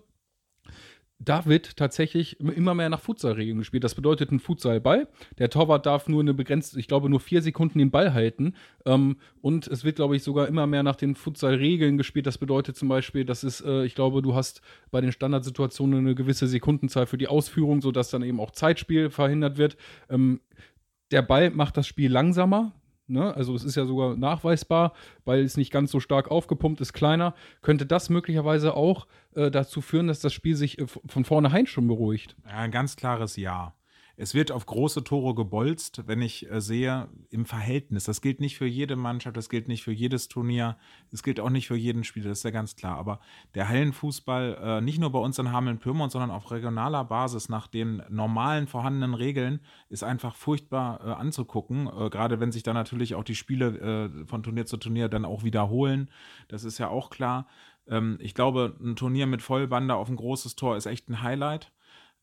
da 1.19 1.47
wird 1.47 1.77
tatsächlich 1.77 2.39
immer 2.41 2.75
mehr 2.75 2.91
nach 2.91 3.01
Futsalregeln 3.01 3.59
gespielt. 3.59 3.85
Das 3.85 3.95
bedeutet 3.95 4.31
ein 4.33 4.41
Futsalball. 4.41 5.09
Der 5.39 5.49
Torwart 5.49 5.87
darf 5.87 6.09
nur 6.09 6.21
eine 6.21 6.35
begrenzte, 6.35 6.79
ich 6.79 6.89
glaube, 6.89 7.09
nur 7.09 7.21
vier 7.21 7.41
Sekunden 7.41 7.79
den 7.79 7.91
Ball 7.91 8.13
halten. 8.13 8.55
Ähm, 8.85 9.17
und 9.41 9.67
es 9.67 9.85
wird, 9.85 9.97
glaube 9.97 10.17
ich, 10.17 10.23
sogar 10.23 10.47
immer 10.47 10.67
mehr 10.67 10.83
nach 10.83 10.97
den 10.97 11.15
Futsalregeln 11.15 11.97
gespielt. 11.97 12.27
Das 12.27 12.39
bedeutet 12.39 12.77
zum 12.77 12.89
Beispiel, 12.89 13.25
das 13.25 13.45
ist, 13.45 13.63
äh, 13.63 13.85
ich 13.85 13.95
glaube, 13.95 14.21
du 14.21 14.35
hast 14.35 14.61
bei 14.91 15.01
den 15.01 15.13
Standardsituationen 15.13 16.01
eine 16.01 16.15
gewisse 16.15 16.47
Sekundenzahl 16.47 17.07
für 17.07 17.19
die 17.19 17.29
Ausführung, 17.29 17.81
sodass 17.81 18.11
dann 18.11 18.23
eben 18.23 18.41
auch 18.41 18.51
Zeitspiel 18.51 19.11
verhindert 19.11 19.57
wird. 19.57 19.77
Ähm, 20.11 20.41
der 21.11 21.23
Ball 21.23 21.51
macht 21.51 21.77
das 21.77 21.87
Spiel 21.87 22.11
langsamer. 22.11 22.73
Ne? 23.09 23.35
Also 23.35 23.55
es 23.55 23.63
ist 23.63 23.77
ja 23.77 23.87
sogar 23.87 24.17
nachweisbar, 24.17 24.93
weil 25.25 25.45
es 25.45 25.57
nicht 25.57 25.71
ganz 25.73 25.93
so 25.93 26.01
stark 26.01 26.31
aufgepumpt 26.31 26.81
ist, 26.81 26.93
kleiner. 26.93 27.35
Könnte 27.63 27.87
das 27.87 28.11
möglicherweise 28.11 28.75
auch 28.75 29.07
äh, 29.35 29.51
dazu 29.51 29.81
führen, 29.81 30.09
dass 30.09 30.19
das 30.19 30.33
Spiel 30.33 30.57
sich 30.57 30.79
äh, 30.81 30.87
von 30.87 31.25
vornherein 31.25 31.67
schon 31.67 31.87
beruhigt? 31.87 32.37
Ein 32.45 32.73
ganz 32.73 32.97
klares 32.97 33.37
Ja. 33.37 33.76
Es 34.19 34.35
wird 34.35 34.51
auf 34.51 34.65
große 34.65 35.05
Tore 35.05 35.35
gebolzt, 35.35 36.05
wenn 36.07 36.23
ich 36.23 36.51
äh, 36.51 36.61
sehe, 36.61 37.09
im 37.29 37.45
Verhältnis. 37.45 38.05
Das 38.05 38.23
gilt 38.23 38.41
nicht 38.41 38.57
für 38.57 38.67
jede 38.67 38.97
Mannschaft, 38.97 39.37
das 39.37 39.51
gilt 39.51 39.69
nicht 39.69 39.85
für 39.85 39.93
jedes 39.93 40.29
Turnier, 40.29 40.79
das 41.11 41.23
gilt 41.23 41.39
auch 41.39 41.51
nicht 41.51 41.69
für 41.69 41.77
jeden 41.77 42.03
Spieler, 42.03 42.31
das 42.31 42.39
ist 42.39 42.45
ja 42.45 42.51
ganz 42.51 42.77
klar. 42.77 42.97
Aber 42.97 43.21
der 43.55 43.69
Hallenfußball, 43.69 44.59
äh, 44.63 44.81
nicht 44.81 44.99
nur 44.99 45.13
bei 45.13 45.19
uns 45.19 45.39
in 45.39 45.53
Hameln-Pyrmont, 45.53 46.13
sondern 46.13 46.31
auf 46.31 46.51
regionaler 46.51 47.05
Basis 47.05 47.51
nach 47.51 47.67
den 47.67 48.03
normalen 48.09 48.67
vorhandenen 48.67 49.15
Regeln, 49.15 49.61
ist 49.91 50.03
einfach 50.03 50.35
furchtbar 50.35 51.01
äh, 51.05 51.13
anzugucken. 51.13 51.87
Gerade 52.11 52.41
wenn 52.41 52.53
sich 52.53 52.63
dann 52.63 52.75
natürlich 52.75 53.15
auch 53.15 53.25
die 53.25 53.35
Spiele 53.35 54.27
von 54.27 54.43
Turnier 54.43 54.67
zu 54.67 54.77
Turnier 54.77 55.09
dann 55.09 55.25
auch 55.25 55.45
wiederholen. 55.45 56.11
Das 56.49 56.65
ist 56.65 56.79
ja 56.79 56.89
auch 56.89 57.11
klar. 57.11 57.47
Ähm, 57.89 58.19
ich 58.21 58.35
glaube, 58.35 58.77
ein 58.81 58.97
Turnier 58.97 59.27
mit 59.27 59.43
Vollbande 59.43 59.95
auf 59.95 60.09
ein 60.09 60.17
großes 60.17 60.57
Tor 60.57 60.77
ist 60.77 60.87
echt 60.87 61.09
ein 61.09 61.23
Highlight. 61.23 61.73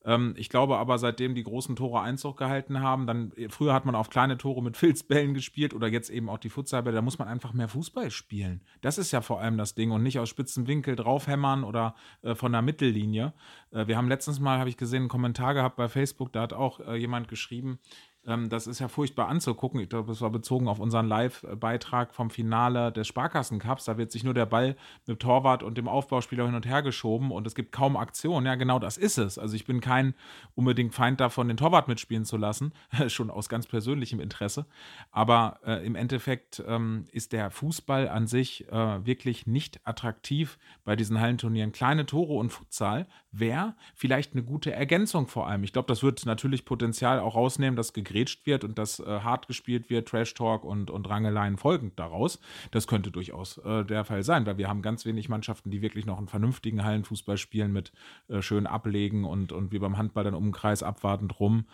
Ähm, 0.06 0.34
ich 0.38 0.50
glaube 0.50 0.78
aber, 0.78 0.98
seitdem 0.98 1.36
die 1.36 1.44
großen 1.44 1.76
Tore 1.76 2.02
Einzug 2.02 2.38
gehalten 2.38 2.82
haben, 2.82 3.08
dann 3.08 3.32
äh, 3.34 3.50
früher 3.50 3.74
hat 3.74 3.86
man 3.86 3.96
auf 3.96 4.10
kleine 4.10 4.38
Tore 4.38 4.62
mit 4.62 4.78
Filzbällen 4.78 5.34
gespielt 5.34 5.74
oder 5.74 5.88
jetzt 5.88 6.10
eben 6.10 6.30
auch 6.30 6.38
die 6.38 6.50
Futsalbälle, 6.50 6.96
da 6.96 7.02
muss 7.02 7.20
man 7.20 7.28
einfach 7.28 7.54
mehr 7.54 7.68
Fußball 7.68 8.12
spielen. 8.12 8.62
Das 8.82 8.98
ist 8.98 9.12
ja 9.12 9.22
vor 9.22 9.40
allem 9.42 9.58
das 9.58 9.76
Ding 9.76 9.92
und 9.92 10.04
nicht 10.04 10.20
aus 10.20 10.30
spitzen 10.30 10.68
Winkel 10.68 10.96
draufhämmern 10.96 11.64
oder 11.64 11.96
äh, 12.22 12.36
von 12.36 12.52
der 12.52 12.62
Mittellinie. 12.62 13.34
Äh, 13.72 13.88
wir 13.88 13.98
haben 13.98 14.08
letztens 14.08 14.40
mal, 14.40 14.60
habe 14.60 14.70
ich 14.70 14.78
gesehen, 14.78 15.04
einen 15.04 15.10
Kommentar 15.10 15.54
gehabt 15.54 15.76
bei 15.76 15.88
Facebook, 15.88 16.34
da 16.34 16.42
hat 16.42 16.54
auch 16.54 16.80
äh, 16.80 16.96
jemand 16.96 17.28
geschrieben, 17.28 17.80
das 18.26 18.68
ist 18.68 18.80
ja 18.80 18.88
furchtbar 18.88 19.28
anzugucken. 19.28 19.82
Ich 19.82 19.90
glaube, 19.90 20.08
das 20.08 20.22
war 20.22 20.30
bezogen 20.30 20.70
auf 20.70 20.80
unseren 20.80 21.08
Live-Beitrag 21.08 22.14
vom 22.14 22.30
Finale 22.30 22.92
des 22.92 23.08
Sparkassencups. 23.08 23.84
Da 23.84 23.98
wird 23.98 24.14
sich 24.14 24.24
nur 24.24 24.34
der 24.34 24.46
Ball 24.46 24.78
mit 25.06 25.20
Torwart 25.20 25.62
und 25.62 25.78
dem 25.78 25.90
Aufbauspieler 25.90 26.46
hin 26.46 26.56
und 26.56 26.66
her 26.66 26.82
geschoben 26.84 27.32
und 27.32 27.46
es 27.46 27.54
gibt 27.54 27.74
kaum 27.74 27.98
Aktion. 27.98 28.46
Ja, 28.46 28.56
genau 28.56 28.80
das 28.80 28.98
ist 28.98 29.18
es. 29.18 29.38
Also 29.38 29.56
ich 29.56 29.66
bin 29.66 29.82
kein 29.82 30.14
unbedingt 30.56 30.96
Feind 30.96 31.20
davon, 31.20 31.50
den 31.50 31.58
Torwart 31.58 31.90
mitspielen 31.90 32.24
zu 32.24 32.38
lassen, 32.38 32.74
schon 33.08 33.30
aus 33.30 33.50
ganz 33.50 33.68
persönlichem 33.68 34.22
Interesse. 34.22 34.66
Aber 35.12 35.60
äh, 35.66 35.86
im 35.86 35.96
Endeffekt 35.96 36.64
ähm, 36.66 37.06
ist 37.12 37.34
der 37.34 37.52
Fußball 37.52 38.08
an 38.08 38.28
sich 38.28 38.72
äh, 38.72 39.06
wirklich 39.06 39.48
nicht 39.48 39.86
attraktiv 39.86 40.58
bei 40.86 40.96
diesen 40.96 41.20
Hallenturnieren. 41.20 41.74
Kleine 41.74 42.06
Tore 42.06 42.34
und 42.34 42.52
Futsal 42.52 43.06
wäre 43.34 43.76
vielleicht 43.96 44.34
eine 44.34 44.44
gute 44.44 44.72
Ergänzung 44.72 45.28
vor 45.28 45.48
allem. 45.48 45.64
Ich 45.64 45.74
glaube, 45.74 45.88
das 45.88 46.04
wird 46.04 46.26
natürlich 46.26 46.66
Potenzial 46.66 47.20
auch 47.20 47.36
rausnehmen, 47.36 47.76
dass 47.76 47.94
gegrätscht 47.94 48.46
wird 48.46 48.64
und 48.64 48.78
das 48.78 49.00
äh, 49.00 49.06
hart 49.06 49.48
gespielt 49.48 49.90
wird, 49.90 50.08
Trash 50.08 50.34
Talk 50.36 50.64
und, 50.64 50.90
und 50.90 51.10
Rangeleien 51.10 51.58
folgend 51.58 52.00
daraus. 52.00 52.40
Das 52.72 52.88
könnte 52.88 53.12
durchaus 53.12 53.58
äh, 53.58 53.84
der 53.84 54.06
Fall 54.06 54.24
sein, 54.24 54.46
weil 54.46 54.58
wir 54.58 54.70
haben 54.70 54.82
ganz 54.82 55.06
wenig 55.06 55.30
Mannschaften, 55.30 55.72
die 55.72 55.82
wirklich 55.82 56.06
noch 56.06 56.20
einen 56.20 56.28
vernünftigen 56.28 56.84
Hallenfußball 56.84 57.38
spielen 57.38 57.74
mit 57.74 57.92
äh, 58.30 58.42
schön 58.42 58.68
Ablegen 58.68 59.26
und, 59.26 59.52
und 59.52 59.72
wie 59.72 59.80
beim 59.80 59.98
Handball 59.98 60.24
dann 60.24 60.36
um 60.36 60.46
den 60.46 60.52
Kreis 60.54 60.84
abwartend 60.84 61.40
rum. 61.40 61.66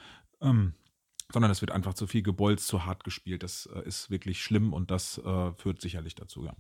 Ähm, 0.41 0.73
sondern 1.31 1.51
es 1.51 1.61
wird 1.61 1.71
einfach 1.71 1.93
zu 1.93 2.07
viel 2.07 2.23
gebolzt, 2.23 2.67
zu 2.67 2.85
hart 2.85 3.03
gespielt. 3.03 3.43
Das 3.43 3.69
äh, 3.73 3.85
ist 3.87 4.09
wirklich 4.09 4.41
schlimm 4.41 4.73
und 4.73 4.89
das 4.89 5.19
äh, 5.19 5.51
führt 5.53 5.81
sicherlich 5.81 6.15
dazu, 6.15 6.45
ja. 6.45 6.55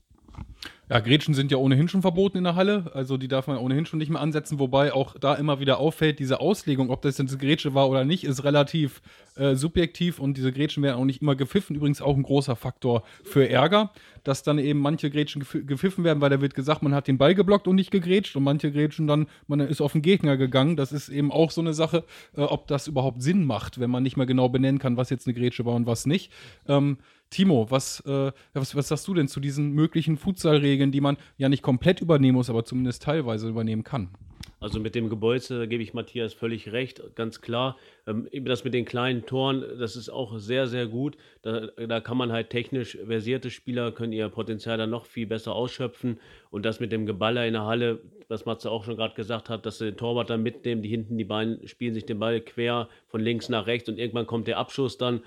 Ja, 0.89 0.99
Gretchen 1.01 1.35
sind 1.35 1.51
ja 1.51 1.57
ohnehin 1.57 1.87
schon 1.87 2.01
verboten 2.01 2.39
in 2.39 2.43
der 2.45 2.55
Halle, 2.55 2.89
also 2.95 3.17
die 3.17 3.27
darf 3.27 3.45
man 3.45 3.57
ohnehin 3.57 3.85
schon 3.85 3.99
nicht 3.99 4.09
mehr 4.09 4.21
ansetzen, 4.21 4.57
wobei 4.57 4.91
auch 4.91 5.15
da 5.19 5.35
immer 5.35 5.59
wieder 5.59 5.77
auffällt, 5.77 6.17
diese 6.17 6.39
Auslegung, 6.39 6.89
ob 6.89 7.03
das 7.03 7.19
jetzt 7.19 7.29
eine 7.29 7.37
Grätsche 7.37 7.75
war 7.75 7.87
oder 7.89 8.05
nicht, 8.05 8.23
ist 8.23 8.43
relativ 8.43 9.03
äh, 9.35 9.53
subjektiv. 9.53 10.17
Und 10.17 10.35
diese 10.35 10.51
Grätschen 10.51 10.81
werden 10.81 10.97
auch 10.97 11.05
nicht 11.05 11.21
immer 11.21 11.35
gepfiffen, 11.35 11.75
übrigens 11.75 12.01
auch 12.01 12.15
ein 12.15 12.23
großer 12.23 12.55
Faktor 12.55 13.03
für 13.23 13.47
Ärger, 13.47 13.91
dass 14.23 14.41
dann 14.41 14.57
eben 14.57 14.79
manche 14.79 15.11
Grätschen 15.11 15.45
gepfiffen 15.67 16.03
werden, 16.03 16.21
weil 16.21 16.31
da 16.31 16.41
wird 16.41 16.55
gesagt, 16.55 16.81
man 16.81 16.95
hat 16.95 17.07
den 17.07 17.19
Ball 17.19 17.35
geblockt 17.35 17.67
und 17.67 17.75
nicht 17.75 17.91
gegrätscht. 17.91 18.35
Und 18.35 18.43
manche 18.43 18.71
Grätschen 18.71 19.05
dann, 19.05 19.27
man 19.45 19.59
ist 19.59 19.81
auf 19.81 19.91
den 19.91 20.01
Gegner 20.01 20.37
gegangen, 20.37 20.75
das 20.75 20.91
ist 20.91 21.09
eben 21.09 21.31
auch 21.31 21.51
so 21.51 21.61
eine 21.61 21.75
Sache, 21.75 22.03
äh, 22.35 22.41
ob 22.41 22.67
das 22.67 22.87
überhaupt 22.87 23.21
Sinn 23.21 23.45
macht, 23.45 23.79
wenn 23.79 23.91
man 23.91 24.01
nicht 24.01 24.17
mehr 24.17 24.25
genau 24.25 24.49
benennen 24.49 24.79
kann, 24.79 24.97
was 24.97 25.11
jetzt 25.11 25.27
eine 25.27 25.35
Grätsche 25.35 25.65
war 25.65 25.75
und 25.75 25.85
was 25.85 26.07
nicht. 26.07 26.31
Ähm, 26.67 26.97
Timo, 27.29 27.69
was, 27.69 28.01
äh, 28.05 28.31
was, 28.53 28.75
was 28.75 28.87
sagst 28.87 29.07
du 29.07 29.13
denn 29.13 29.27
zu 29.27 29.39
diesen 29.39 29.71
möglichen 29.71 30.17
Futsalregeln, 30.17 30.91
die 30.91 31.01
man 31.01 31.17
ja 31.37 31.49
nicht 31.49 31.63
komplett 31.63 32.01
übernehmen 32.01 32.35
muss, 32.37 32.49
aber 32.49 32.65
zumindest 32.65 33.03
teilweise 33.03 33.47
übernehmen 33.47 33.83
kann? 33.83 34.09
Also 34.61 34.79
mit 34.79 34.93
dem 34.93 35.09
Gebäude 35.09 35.67
gebe 35.67 35.81
ich 35.81 35.93
Matthias 35.93 36.33
völlig 36.33 36.71
recht, 36.71 37.01
ganz 37.15 37.39
klar. 37.39 37.77
Ähm, 38.07 38.27
das 38.43 38.63
mit 38.63 38.73
den 38.73 38.85
kleinen 38.85 39.25
Toren, 39.25 39.63
das 39.79 39.95
ist 39.95 40.09
auch 40.09 40.37
sehr, 40.37 40.67
sehr 40.67 40.87
gut. 40.87 41.17
Da, 41.43 41.67
da 41.67 42.01
kann 42.01 42.17
man 42.17 42.31
halt 42.31 42.49
technisch 42.49 42.97
versierte 43.05 43.51
Spieler, 43.51 43.91
können 43.91 44.11
ihr 44.11 44.27
Potenzial 44.29 44.77
dann 44.77 44.89
noch 44.89 45.05
viel 45.05 45.27
besser 45.27 45.53
ausschöpfen. 45.53 46.19
Und 46.51 46.65
das 46.65 46.79
mit 46.79 46.91
dem 46.91 47.05
Geballer 47.05 47.47
in 47.47 47.53
der 47.53 47.65
Halle, 47.65 48.01
was 48.27 48.45
Matze 48.45 48.69
auch 48.69 48.83
schon 48.83 48.97
gerade 48.97 49.15
gesagt 49.15 49.49
hat, 49.49 49.65
dass 49.65 49.77
sie 49.77 49.85
den 49.85 49.97
Torwart 49.97 50.29
dann 50.29 50.43
mitnehmen, 50.43 50.81
die 50.81 50.89
hinten 50.89 51.17
die 51.17 51.23
Beine 51.23 51.65
spielen 51.65 51.93
sich 51.93 52.05
den 52.05 52.19
Ball 52.19 52.41
quer 52.41 52.89
von 53.07 53.21
links 53.21 53.49
nach 53.49 53.65
rechts 53.65 53.87
und 53.87 53.97
irgendwann 53.97 54.27
kommt 54.27 54.47
der 54.47 54.57
Abschuss 54.57 54.97
dann. 54.97 55.21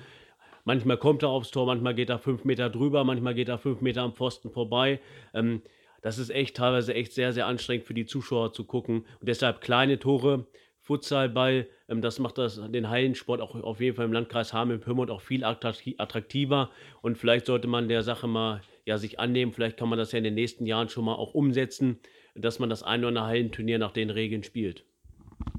Manchmal 0.65 0.97
kommt 0.97 1.23
er 1.23 1.31
aufs 1.31 1.51
Tor, 1.51 1.67
manchmal 1.67 1.95
geht 1.95 2.11
er 2.11 2.19
fünf 2.19 2.45
Meter 2.45 2.71
drüber, 2.71 3.03
manchmal 3.05 3.35
geht 3.35 3.49
er 3.49 3.59
fünf 3.59 3.81
Meter 3.81 4.03
am 4.03 4.15
Pfosten 4.15 4.51
vorbei. 4.51 5.01
Ähm, 5.35 5.63
das 6.03 6.19
ist 6.19 6.31
echt 6.31 6.57
teilweise 6.57 6.95
echt 6.95 7.13
sehr, 7.13 7.33
sehr 7.33 7.47
anstrengend 7.47 7.87
für 7.87 7.95
die 7.95 8.07
Zuschauer 8.07 8.53
zu 8.53 8.65
gucken. 8.65 9.07
Und 9.21 9.29
deshalb 9.29 9.61
kleine 9.61 9.99
Tore, 9.99 10.47
Futsalball, 10.81 11.69
ähm, 11.89 12.01
das 12.01 12.19
macht 12.19 12.39
das, 12.39 12.61
den 12.71 12.91
Hallensport 12.91 13.41
auch 13.41 13.55
auf 13.55 13.81
jeden 13.81 13.97
Fall 13.97 14.05
im 14.05 14.13
Landkreis 14.13 14.53
Hameln-Pyrmont 14.53 15.11
auch 15.11 15.21
viel 15.21 15.45
attraktiver. 15.45 16.71
Und 17.03 17.19
vielleicht 17.19 17.47
sollte 17.47 17.69
man 17.69 17.89
der 17.89 18.03
Sache 18.03 18.27
mal 18.27 18.63
ja, 18.85 18.99
sich 18.99 19.19
annehmen. 19.21 19.53
Vielleicht 19.53 19.77
kann 19.77 19.89
man 19.89 19.99
das 19.99 20.13
ja 20.13 20.19
in 20.19 20.25
den 20.25 20.35
nächsten 20.35 20.67
Jahren 20.67 20.89
schon 20.89 21.05
mal 21.05 21.15
auch 21.15 21.35
umsetzen, 21.35 22.01
dass 22.35 22.59
man 22.59 22.69
das 22.69 22.83
ein 22.83 23.01
oder 23.01 23.09
andere 23.09 23.27
Hallenturnier 23.27 23.79
nach 23.79 23.93
den 23.93 24.11
Regeln 24.11 24.43
spielt. 24.43 24.85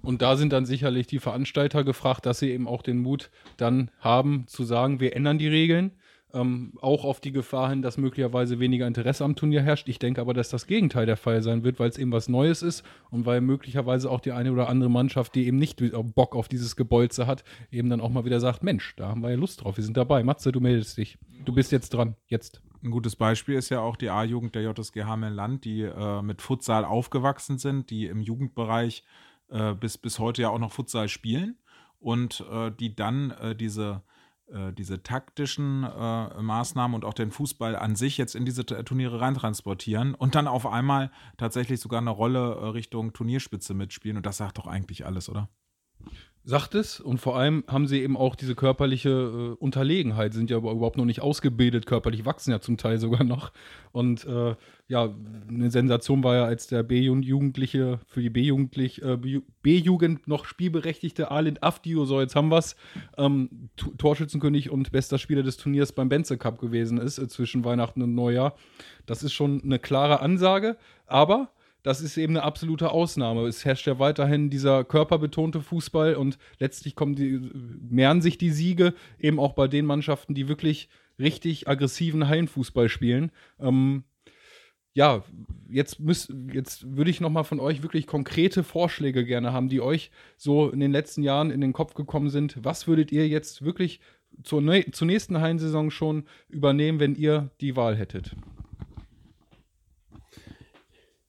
Und 0.02 0.22
da 0.22 0.36
sind 0.36 0.52
dann 0.52 0.66
sicherlich 0.66 1.08
die 1.08 1.20
Veranstalter 1.20 1.84
gefragt, 1.84 2.26
dass 2.26 2.40
sie 2.40 2.52
eben 2.52 2.68
auch 2.68 2.82
den 2.82 3.00
Mut 3.00 3.32
dann 3.58 3.90
haben 4.00 4.46
zu 4.48 4.64
sagen, 4.64 5.00
wir 5.00 5.16
ändern 5.16 5.38
die 5.38 5.48
Regeln. 5.48 5.92
Ähm, 6.36 6.74
auch 6.82 7.06
auf 7.06 7.22
die 7.22 7.32
Gefahr 7.32 7.70
hin, 7.70 7.84
dass 7.84 7.98
möglicherweise 7.98 8.60
weniger 8.60 8.88
Interesse 8.88 9.24
am 9.24 9.36
Turnier 9.36 9.62
herrscht. 9.62 9.88
Ich 9.88 10.00
denke 10.00 10.20
aber, 10.20 10.34
dass 10.34 10.50
das 10.50 10.66
Gegenteil 10.66 11.06
der 11.06 11.16
Fall 11.16 11.44
sein 11.44 11.64
wird, 11.64 11.80
weil 11.80 11.90
es 11.90 12.00
eben 12.00 12.12
was 12.12 12.28
Neues 12.28 12.64
ist 12.64 12.84
und 13.12 13.28
weil 13.28 13.40
möglicherweise 13.40 14.10
auch 14.10 14.20
die 14.20 14.32
eine 14.32 14.52
oder 14.52 14.68
andere 14.68 14.90
Mannschaft, 14.90 15.36
die 15.36 15.46
eben 15.46 15.58
nicht 15.58 15.80
Bock 16.16 16.36
auf 16.36 16.48
dieses 16.48 16.76
Gebolze 16.76 17.28
hat, 17.28 17.44
eben 17.70 17.88
dann 17.92 18.02
auch 18.02 18.10
mal 18.10 18.26
wieder 18.26 18.40
sagt: 18.40 18.64
Mensch, 18.64 18.96
da 18.96 19.10
haben 19.10 19.22
wir 19.22 19.30
ja 19.30 19.36
Lust 19.36 19.64
drauf, 19.64 19.78
wir 19.78 19.84
sind 19.84 19.96
dabei. 19.96 20.24
Matze, 20.24 20.52
du 20.52 20.60
meldest 20.60 20.98
dich. 20.98 21.20
Du 21.46 21.54
bist 21.54 21.72
jetzt 21.72 21.94
dran. 21.94 22.16
Jetzt. 22.26 22.64
Ein 22.84 22.90
gutes 22.90 23.16
Beispiel 23.16 23.56
ist 23.56 23.70
ja 23.70 23.80
auch 23.80 23.96
die 23.96 24.10
A-Jugend 24.10 24.56
der 24.56 24.64
JSG 24.64 25.04
Hameln-Land, 25.04 25.64
die 25.64 25.84
äh, 25.84 26.22
mit 26.24 26.42
Futsal 26.42 26.84
aufgewachsen 26.84 27.60
sind, 27.60 27.92
die 27.92 28.08
im 28.08 28.20
Jugendbereich 28.20 29.04
äh, 29.54 29.74
bis, 29.74 29.98
bis 29.98 30.20
heute 30.20 30.42
ja 30.42 30.50
auch 30.50 30.60
noch 30.60 30.72
Futsal 30.72 31.08
spielen 31.08 31.58
und 32.00 32.44
äh, 32.52 32.72
die 32.72 32.96
dann 32.96 33.32
äh, 33.32 33.56
diese 33.56 34.04
äh, 34.48 34.74
diese 34.74 35.02
taktischen 35.02 35.84
äh, 35.84 36.42
Maßnahmen 36.42 36.96
und 36.96 37.06
auch 37.06 37.14
den 37.14 37.32
Fußball 37.32 37.76
an 37.76 37.96
sich 37.96 38.18
jetzt 38.18 38.36
in 38.36 38.46
diese 38.46 38.66
Turniere 38.66 39.22
reintransportieren 39.22 40.14
und 40.16 40.36
dann 40.36 40.48
auf 40.48 40.68
einmal 40.68 41.12
tatsächlich 41.38 41.80
sogar 41.80 42.02
eine 42.02 42.10
Rolle 42.10 42.56
äh, 42.56 42.66
Richtung 42.68 43.14
Turnierspitze 43.14 43.74
mitspielen. 43.74 44.18
Und 44.18 44.26
das 44.26 44.38
sagt 44.38 44.58
doch 44.58 44.68
eigentlich 44.68 45.06
alles, 45.06 45.30
oder? 45.30 45.50
Sagt 46.46 46.76
es 46.76 47.00
und 47.00 47.20
vor 47.20 47.38
allem 47.38 47.64
haben 47.68 47.88
sie 47.88 48.02
eben 48.02 48.18
auch 48.18 48.36
diese 48.36 48.54
körperliche 48.54 49.10
äh, 49.10 49.64
Unterlegenheit, 49.64 50.34
sind 50.34 50.50
ja 50.50 50.58
überhaupt 50.58 50.98
noch 50.98 51.06
nicht 51.06 51.22
ausgebildet, 51.22 51.86
körperlich 51.86 52.26
wachsen 52.26 52.52
ja 52.52 52.60
zum 52.60 52.78
Teil 52.78 53.00
sogar 53.00 53.24
noch. 53.24 53.54
Und 53.94 54.26
äh, 54.26 54.56
ja, 54.90 55.14
eine 55.48 55.72
Sensation 55.72 56.24
war 56.24 56.36
ja, 56.36 56.46
als 56.46 56.68
der 56.68 56.84
B-Jugendliche 56.84 58.00
für 58.08 58.22
die 58.22 58.30
B-Jugendlich, 58.30 59.02
äh, 59.02 59.18
B-Jugend 59.62 60.28
noch 60.28 60.46
spielberechtigte 60.46 61.32
Alin 61.32 61.60
Afdio, 61.62 62.04
so 62.04 62.20
jetzt 62.20 62.36
haben 62.36 62.50
wir 62.50 62.58
es, 62.58 62.76
ähm, 63.18 63.70
Torschützenkönig 63.98 64.70
und 64.70 64.92
bester 64.92 65.20
Spieler 65.20 65.44
des 65.44 65.56
Turniers 65.56 65.94
beim 65.94 66.10
Benze 66.10 66.38
Cup 66.38 66.60
gewesen 66.60 66.98
ist, 66.98 67.20
äh, 67.20 67.30
zwischen 67.30 67.64
Weihnachten 67.64 68.02
und 68.02 68.16
Neujahr. 68.16 68.56
Das 69.06 69.24
ist 69.24 69.32
schon 69.32 69.64
eine 69.64 69.80
klare 69.80 70.20
Ansage, 70.20 70.76
aber 71.08 71.52
das 71.84 72.02
ist 72.02 72.18
eben 72.18 72.34
eine 72.36 72.44
absolute 72.44 72.92
Ausnahme. 72.92 73.46
Es 73.46 73.66
herrscht 73.66 73.88
ja 73.88 74.00
weiterhin 74.00 74.50
dieser 74.50 74.84
körperbetonte 74.86 75.62
Fußball 75.62 76.16
und 76.16 76.38
letztlich 76.58 76.96
kommen 76.96 77.16
die, 77.16 77.52
mehren 77.90 78.22
sich 78.22 78.38
die 78.38 78.52
Siege 78.52 78.94
eben 79.20 79.40
auch 79.40 79.54
bei 79.54 79.68
den 79.68 79.86
Mannschaften, 79.86 80.34
die 80.34 80.48
wirklich 80.48 80.90
richtig 81.20 81.68
aggressiven 81.68 82.28
Hallenfußball 82.28 82.88
spielen. 82.90 83.32
Ähm, 83.60 84.06
ja, 84.94 85.24
jetzt, 85.70 86.00
jetzt 86.54 86.96
würde 86.96 87.10
ich 87.10 87.20
nochmal 87.20 87.44
von 87.44 87.60
euch 87.60 87.82
wirklich 87.84 88.08
konkrete 88.08 88.64
Vorschläge 88.64 89.26
gerne 89.26 89.52
haben, 89.52 89.68
die 89.68 89.82
euch 89.82 90.12
so 90.38 90.70
in 90.70 90.80
den 90.80 90.92
letzten 90.92 91.24
Jahren 91.24 91.52
in 91.52 91.62
den 91.62 91.74
Kopf 91.74 91.96
gekommen 91.96 92.30
sind. 92.30 92.64
Was 92.64 92.88
würdet 92.88 93.12
ihr 93.12 93.28
jetzt 93.28 93.64
wirklich 93.64 94.00
zur, 94.44 94.64
zur 94.92 95.08
nächsten 95.08 95.42
Hallensaison 95.42 95.92
schon 95.92 96.26
übernehmen, 96.48 97.00
wenn 97.00 97.16
ihr 97.16 97.50
die 97.60 97.76
Wahl 97.76 97.98
hättet? 97.98 98.36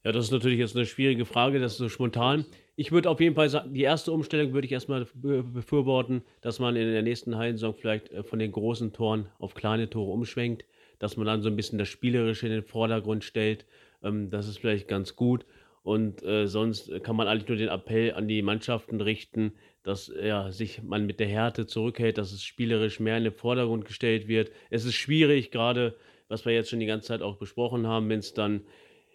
Ja, 0.04 0.12
das 0.12 0.26
ist 0.26 0.32
natürlich 0.32 0.58
jetzt 0.58 0.76
eine 0.76 0.84
schwierige 0.84 1.24
Frage, 1.24 1.58
das 1.58 1.72
ist 1.72 1.78
so 1.78 1.88
spontan. 1.88 2.44
Ich 2.76 2.92
würde 2.92 3.08
auf 3.08 3.20
jeden 3.20 3.34
Fall 3.34 3.48
sagen, 3.48 3.72
die 3.72 3.82
erste 3.82 4.12
Umstellung 4.12 4.52
würde 4.52 4.66
ich 4.66 4.72
erstmal 4.72 5.06
befürworten, 5.14 6.22
dass 6.42 6.58
man 6.58 6.76
in 6.76 6.92
der 6.92 7.00
nächsten 7.00 7.36
Hallensaison 7.36 7.74
vielleicht 7.74 8.12
äh, 8.12 8.22
von 8.22 8.38
den 8.38 8.52
großen 8.52 8.92
Toren 8.92 9.28
auf 9.38 9.54
kleine 9.54 9.88
Tore 9.88 10.12
umschwenkt, 10.12 10.66
dass 10.98 11.16
man 11.16 11.26
dann 11.26 11.40
so 11.40 11.48
ein 11.48 11.56
bisschen 11.56 11.78
das 11.78 11.88
Spielerische 11.88 12.46
in 12.46 12.52
den 12.52 12.64
Vordergrund 12.64 13.24
stellt. 13.24 13.64
Ähm, 14.02 14.28
das 14.28 14.46
ist 14.46 14.58
vielleicht 14.58 14.88
ganz 14.88 15.16
gut. 15.16 15.46
Und 15.82 16.22
äh, 16.22 16.48
sonst 16.48 16.90
kann 17.02 17.16
man 17.16 17.26
eigentlich 17.26 17.48
nur 17.48 17.56
den 17.56 17.68
Appell 17.68 18.12
an 18.12 18.28
die 18.28 18.42
Mannschaften 18.42 19.00
richten, 19.00 19.52
dass 19.84 20.12
ja, 20.22 20.50
sich 20.50 20.82
man 20.82 21.06
mit 21.06 21.18
der 21.18 21.28
Härte 21.28 21.66
zurückhält, 21.66 22.18
dass 22.18 22.32
es 22.32 22.42
spielerisch 22.42 23.00
mehr 23.00 23.16
in 23.16 23.24
den 23.24 23.32
Vordergrund 23.32 23.86
gestellt 23.86 24.28
wird. 24.28 24.50
Es 24.68 24.84
ist 24.84 24.94
schwierig, 24.94 25.50
gerade 25.50 25.94
was 26.28 26.44
wir 26.44 26.52
jetzt 26.52 26.70
schon 26.70 26.80
die 26.80 26.86
ganze 26.86 27.08
Zeit 27.08 27.22
auch 27.22 27.36
besprochen 27.36 27.86
haben, 27.86 28.08
wenn 28.08 28.18
es 28.18 28.34
dann 28.34 28.62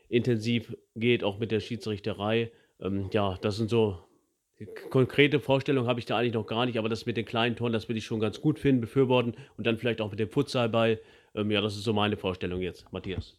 intensiv 0.10 0.76
geht, 0.96 1.24
auch 1.24 1.40
mit 1.40 1.52
der 1.52 1.60
Schiedsrichterei. 1.60 2.52
Ähm, 2.82 3.10
ja, 3.14 3.38
das 3.42 3.58
sind 3.58 3.70
so 3.70 4.00
konkrete 4.90 5.40
Vorstellungen 5.40 5.88
habe 5.88 6.00
ich 6.00 6.06
da 6.06 6.18
eigentlich 6.18 6.34
noch 6.34 6.46
gar 6.46 6.66
nicht, 6.66 6.78
aber 6.78 6.90
das 6.90 7.06
mit 7.06 7.18
den 7.18 7.26
kleinen 7.26 7.56
Toren, 7.56 7.72
das 7.72 7.88
würde 7.88 8.00
ich 8.00 8.06
schon 8.06 8.20
ganz 8.20 8.42
gut 8.42 8.60
finden, 8.60 8.82
befürworten 8.82 9.36
und 9.58 9.66
dann 9.66 9.78
vielleicht 9.78 10.02
auch 10.02 10.12
mit 10.12 10.20
dem 10.20 10.30
Futsalball. 10.30 11.00
Ähm, 11.36 11.52
ja, 11.52 11.62
das 11.62 11.76
ist 11.76 11.84
so 11.84 11.94
meine 11.94 12.18
Vorstellung 12.18 12.62
jetzt, 12.62 12.92
Matthias. 12.92 13.38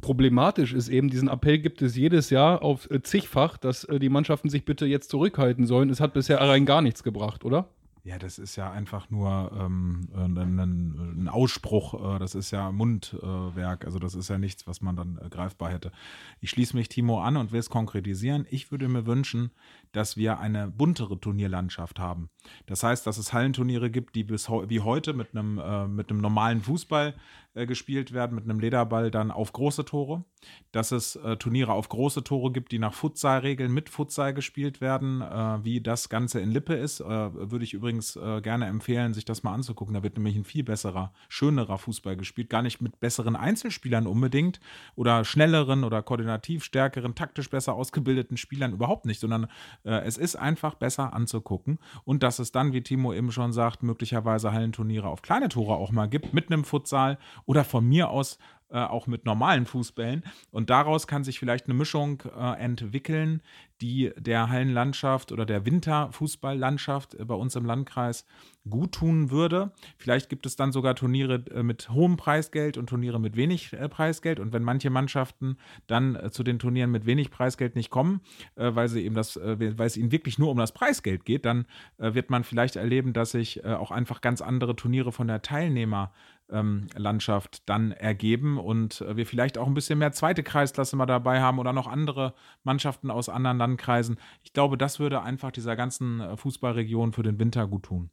Problematisch 0.00 0.72
ist 0.72 0.88
eben, 0.88 1.10
diesen 1.10 1.28
Appell 1.28 1.58
gibt 1.58 1.82
es 1.82 1.94
jedes 1.94 2.30
Jahr 2.30 2.62
auf 2.62 2.90
äh, 2.90 3.02
zigfach, 3.02 3.58
dass 3.58 3.84
äh, 3.84 3.98
die 3.98 4.08
Mannschaften 4.08 4.48
sich 4.48 4.64
bitte 4.64 4.86
jetzt 4.86 5.10
zurückhalten 5.10 5.66
sollen. 5.66 5.90
Es 5.90 6.00
hat 6.00 6.14
bisher 6.14 6.40
rein 6.40 6.64
gar 6.64 6.82
nichts 6.82 7.02
gebracht, 7.02 7.44
oder? 7.44 7.68
Ja, 8.02 8.18
das 8.18 8.38
ist 8.38 8.56
ja 8.56 8.70
einfach 8.70 9.10
nur 9.10 9.52
ähm, 9.54 10.08
ein, 10.14 10.58
ein, 10.58 11.28
Ausspruch, 11.28 12.16
äh, 12.16 12.18
das 12.18 12.34
ist 12.34 12.50
ja 12.50 12.72
Mundwerk, 12.72 13.82
äh, 13.82 13.86
also 13.86 13.98
das 13.98 14.14
ist 14.14 14.28
ja 14.28 14.38
nichts, 14.38 14.66
was 14.66 14.80
man 14.80 14.96
dann 14.96 15.18
äh, 15.18 15.28
greifbar 15.28 15.70
hätte. 15.70 15.92
Ich 16.40 16.48
schließe 16.50 16.74
mich 16.76 16.88
Timo 16.88 17.20
an 17.20 17.36
und 17.36 17.52
will 17.52 17.60
es 17.60 17.68
konkretisieren. 17.68 18.46
Ich 18.50 18.70
würde 18.70 18.88
mir 18.88 19.04
wünschen, 19.04 19.50
dass 19.92 20.16
wir 20.16 20.38
eine 20.38 20.68
buntere 20.68 21.20
Turnierlandschaft 21.20 21.98
haben. 21.98 22.30
Das 22.64 22.82
heißt, 22.82 23.06
dass 23.06 23.18
es 23.18 23.34
Hallenturniere 23.34 23.90
gibt, 23.90 24.14
die 24.14 24.24
bis 24.24 24.48
wie 24.48 24.80
heute 24.80 25.12
mit 25.12 25.36
einem, 25.36 25.58
äh, 25.58 25.86
mit 25.86 26.10
einem 26.10 26.20
normalen 26.20 26.62
Fußball 26.62 27.14
äh, 27.54 27.66
gespielt 27.66 28.12
werden, 28.12 28.36
mit 28.36 28.44
einem 28.44 28.60
Lederball 28.60 29.10
dann 29.10 29.30
auf 29.30 29.52
große 29.52 29.84
Tore. 29.84 30.24
Dass 30.72 30.92
es 30.92 31.16
äh, 31.16 31.36
Turniere 31.36 31.72
auf 31.72 31.88
große 31.88 32.24
Tore 32.24 32.52
gibt, 32.52 32.72
die 32.72 32.78
nach 32.78 32.94
Futsalregeln 32.94 33.72
mit 33.72 33.90
Futsal 33.90 34.32
gespielt 34.32 34.80
werden, 34.80 35.20
äh, 35.20 35.64
wie 35.64 35.80
das 35.80 36.08
Ganze 36.08 36.40
in 36.40 36.50
Lippe 36.50 36.74
ist. 36.74 37.00
Äh, 37.00 37.04
würde 37.06 37.64
ich 37.64 37.74
übrigens 37.74 38.16
äh, 38.16 38.40
gerne 38.40 38.66
empfehlen, 38.66 39.12
sich 39.12 39.24
das 39.24 39.42
mal 39.42 39.52
anzugucken. 39.52 39.94
Da 39.94 40.02
wird 40.02 40.16
nämlich 40.16 40.36
ein 40.36 40.44
viel 40.44 40.62
besserer, 40.62 41.12
schönerer 41.28 41.76
Fußball 41.76 42.16
gespielt. 42.16 42.48
Gar 42.50 42.62
nicht 42.62 42.80
mit 42.80 43.00
besseren 43.00 43.36
Einzelspielern 43.36 44.06
unbedingt 44.06 44.60
oder 44.94 45.24
schnelleren 45.24 45.84
oder 45.84 46.02
koordinativ 46.02 46.64
stärkeren, 46.64 47.14
taktisch 47.14 47.50
besser 47.50 47.74
ausgebildeten 47.74 48.36
Spielern 48.36 48.72
überhaupt 48.72 49.06
nicht, 49.06 49.20
sondern 49.20 49.48
es 49.82 50.16
ist 50.16 50.36
einfach 50.36 50.74
besser 50.74 51.12
anzugucken. 51.12 51.78
Und 52.04 52.22
dass 52.22 52.38
es 52.38 52.52
dann, 52.52 52.72
wie 52.72 52.82
Timo 52.82 53.12
eben 53.12 53.32
schon 53.32 53.52
sagt, 53.52 53.82
möglicherweise 53.82 54.52
Hallenturniere 54.52 55.08
auf 55.08 55.22
kleine 55.22 55.48
Tore 55.48 55.74
auch 55.74 55.92
mal 55.92 56.06
gibt, 56.06 56.32
mit 56.32 56.50
einem 56.50 56.64
Futsal 56.64 57.18
oder 57.46 57.64
von 57.64 57.86
mir 57.86 58.10
aus 58.10 58.38
äh, 58.72 58.78
auch 58.78 59.08
mit 59.08 59.24
normalen 59.24 59.66
Fußbällen. 59.66 60.22
Und 60.52 60.70
daraus 60.70 61.08
kann 61.08 61.24
sich 61.24 61.40
vielleicht 61.40 61.66
eine 61.66 61.74
Mischung 61.74 62.22
äh, 62.24 62.56
entwickeln, 62.60 63.42
die 63.80 64.12
der 64.16 64.48
Hallenlandschaft 64.48 65.32
oder 65.32 65.44
der 65.44 65.66
Winterfußballlandschaft 65.66 67.14
äh, 67.14 67.24
bei 67.24 67.34
uns 67.34 67.56
im 67.56 67.64
Landkreis 67.64 68.26
gut 68.68 68.92
tun 68.92 69.32
würde. 69.32 69.72
Vielleicht 69.96 70.28
gibt 70.28 70.46
es 70.46 70.54
dann 70.54 70.70
sogar 70.70 70.94
Turniere 70.94 71.42
äh, 71.52 71.64
mit 71.64 71.90
hohem 71.90 72.16
Preisgeld 72.16 72.76
und 72.76 72.88
Turniere 72.88 73.18
mit 73.18 73.34
wenig 73.34 73.72
äh, 73.72 73.88
Preisgeld. 73.88 74.38
Und 74.38 74.52
wenn 74.52 74.62
manche 74.62 74.90
Mannschaften 74.90 75.56
dann 75.88 76.30
zu 76.30 76.44
den 76.44 76.60
Turnieren 76.60 76.92
mit 76.92 77.06
wenig 77.06 77.32
Preisgeld 77.32 77.74
nicht 77.74 77.90
kommen, 77.90 78.20
weil 78.54 78.88
sie 78.88 79.04
eben 79.04 79.16
das, 79.16 79.36
weil 79.36 79.86
es 79.86 79.96
ihnen 79.96 80.12
wirklich 80.12 80.38
nur 80.38 80.50
um 80.50 80.58
das 80.58 80.72
Preisgeld 80.72 81.24
geht, 81.24 81.44
dann 81.44 81.66
wird 81.96 82.30
man 82.30 82.44
vielleicht 82.44 82.76
erleben, 82.76 83.12
dass 83.12 83.32
sich 83.32 83.64
auch 83.64 83.90
einfach 83.90 84.20
ganz 84.20 84.40
andere 84.42 84.76
Turniere 84.76 85.10
von 85.10 85.26
der 85.26 85.42
Teilnehmer 85.42 86.12
ähm, 86.52 86.86
Landschaft 86.96 87.68
dann 87.68 87.92
ergeben 87.92 88.58
und 88.58 89.00
äh, 89.00 89.16
wir 89.16 89.26
vielleicht 89.26 89.58
auch 89.58 89.66
ein 89.66 89.74
bisschen 89.74 89.98
mehr 89.98 90.12
zweite 90.12 90.42
Kreisklasse 90.42 90.96
mal 90.96 91.06
dabei 91.06 91.40
haben 91.40 91.58
oder 91.58 91.72
noch 91.72 91.86
andere 91.86 92.34
Mannschaften 92.62 93.10
aus 93.10 93.28
anderen 93.28 93.58
Landkreisen. 93.58 94.18
Ich 94.42 94.52
glaube, 94.52 94.78
das 94.78 94.98
würde 94.98 95.22
einfach 95.22 95.50
dieser 95.50 95.76
ganzen 95.76 96.20
äh, 96.20 96.36
Fußballregion 96.36 97.12
für 97.12 97.22
den 97.22 97.38
Winter 97.38 97.66
gut 97.66 97.84
tun. 97.84 98.10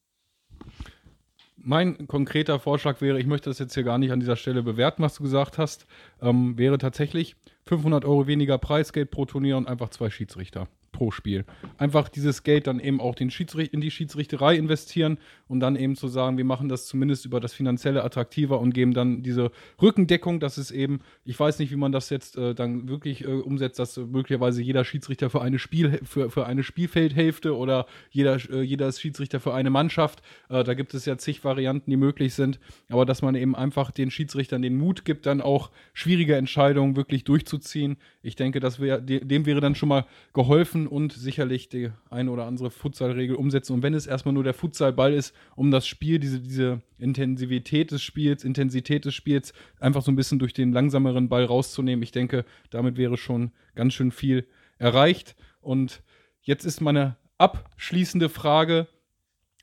Mein 1.56 2.08
konkreter 2.08 2.60
Vorschlag 2.60 3.02
wäre, 3.02 3.20
ich 3.20 3.26
möchte 3.26 3.50
das 3.50 3.60
jetzt 3.60 3.74
hier 3.74 3.84
gar 3.84 3.98
nicht 3.98 4.12
an 4.12 4.20
dieser 4.20 4.36
Stelle 4.36 4.64
bewerten, 4.64 5.02
was 5.02 5.16
du 5.16 5.24
gesagt 5.24 5.58
hast, 5.58 5.88
ähm, 6.22 6.58
wäre 6.58 6.78
tatsächlich 6.78 7.36
500 7.66 8.06
Euro 8.06 8.28
weniger 8.28 8.58
Preisgeld 8.58 9.12
pro 9.12 9.26
Turnier 9.26 9.58
und 9.58 9.68
einfach 9.68 9.90
zwei 9.90 10.10
Schiedsrichter 10.10 10.68
pro 10.92 11.12
Spiel. 11.12 11.46
Einfach 11.78 12.10
dieses 12.10 12.44
Geld 12.44 12.68
dann 12.68 12.80
eben 12.80 13.00
auch 13.00 13.16
den 13.16 13.30
Schiedsrichter, 13.30 13.74
in 13.74 13.82
die 13.82 13.92
Schiedsrichterei 13.92 14.56
investieren 14.56 15.20
und 15.48 15.60
dann 15.60 15.76
eben 15.76 15.96
zu 15.96 16.08
sagen, 16.08 16.38
wir 16.38 16.46
machen 16.46 16.70
das 16.70 16.88
zumindest 16.88 17.26
über 17.26 17.40
das 17.40 17.54
Finanzielle 17.54 18.04
attraktiver 18.04 18.60
und 18.60 18.74
geben 18.74 18.94
dann 18.94 19.22
diese 19.24 19.52
Rückendeckung, 19.82 20.40
dass 20.40 20.58
es 20.58 20.72
eben, 20.72 21.00
ich 21.24 21.40
weiß 21.40 21.60
nicht, 21.60 21.72
wie 21.72 21.76
man 21.76 21.92
das 21.92 22.10
jetzt 22.10 22.38
äh, 22.38 22.56
dann 22.56 22.88
wirklich 22.88 23.24
äh, 23.24 23.28
umsetzt, 23.28 23.80
dass 23.80 23.98
möglicherweise 23.98 24.62
jeder 24.62 24.84
Schiedsrichter 24.84 25.30
für 25.30 25.42
eine 25.42 25.60
Spiel 25.60 26.00
für, 26.04 26.30
für 26.30 26.46
eine 26.46 26.64
Spielfeldhälfte 26.64 27.56
oder 27.56 27.86
jeder, 28.10 28.38
äh, 28.50 28.62
jeder 28.62 28.92
Schiedsrichter 28.92 29.40
für 29.40 29.54
eine 29.54 29.70
Mannschaft. 29.70 30.22
Äh, 30.50 30.64
da 30.64 30.74
gibt 30.74 30.94
es 30.94 31.06
ja 31.06 31.18
zig 31.18 31.44
Varianten, 31.44 31.92
die 31.92 31.98
möglich 31.98 32.34
sind, 32.34 32.60
aber 32.90 33.06
dass 33.06 33.22
man 33.22 33.36
eben 33.36 33.56
einfach 33.56 33.92
den 33.92 34.12
Schiedsrichtern 34.12 34.62
den 34.62 34.78
Mut 34.78 35.06
gibt, 35.06 35.26
dann 35.26 35.42
auch 35.42 35.72
schwierige 35.94 36.36
Entscheidungen 36.36 36.96
wirklich 36.96 37.24
durchzuziehen. 37.24 37.98
Ich 38.22 38.36
denke, 38.36 38.60
das 38.60 38.80
wär, 38.80 39.00
dem 39.00 39.46
wäre 39.46 39.62
dann 39.62 39.76
schon 39.76 39.90
mal 39.90 40.06
geholfen 40.34 40.87
und 40.88 41.14
sicherlich 41.14 41.70
die 41.70 41.92
eine 42.10 42.32
oder 42.32 42.46
andere 42.46 42.72
Futsalregel 42.72 43.36
umsetzen. 43.36 43.74
Und 43.74 43.84
wenn 43.84 43.94
es 43.94 44.08
erstmal 44.08 44.34
nur 44.34 44.44
der 44.44 44.54
Futsalball 44.54 45.14
ist, 45.14 45.36
um 45.56 45.72
das 45.72 45.88
Spiel, 45.88 46.20
diese, 46.20 46.40
diese 46.40 46.82
Intensivität 46.98 47.92
des 47.92 48.02
Spiels, 48.02 48.44
Intensität 48.44 49.06
des 49.06 49.14
Spiels 49.14 49.54
einfach 49.80 50.02
so 50.02 50.12
ein 50.12 50.16
bisschen 50.16 50.40
durch 50.40 50.54
den 50.54 50.72
langsameren 50.72 51.30
Ball 51.30 51.46
rauszunehmen, 51.46 52.04
ich 52.04 52.12
denke, 52.12 52.46
damit 52.70 52.98
wäre 52.98 53.18
schon 53.18 53.52
ganz 53.76 53.94
schön 53.94 54.12
viel 54.12 54.48
erreicht. 54.78 55.36
Und 55.62 56.04
jetzt 56.42 56.66
ist 56.66 56.82
meine 56.82 57.18
abschließende 57.38 58.30
Frage 58.30 58.88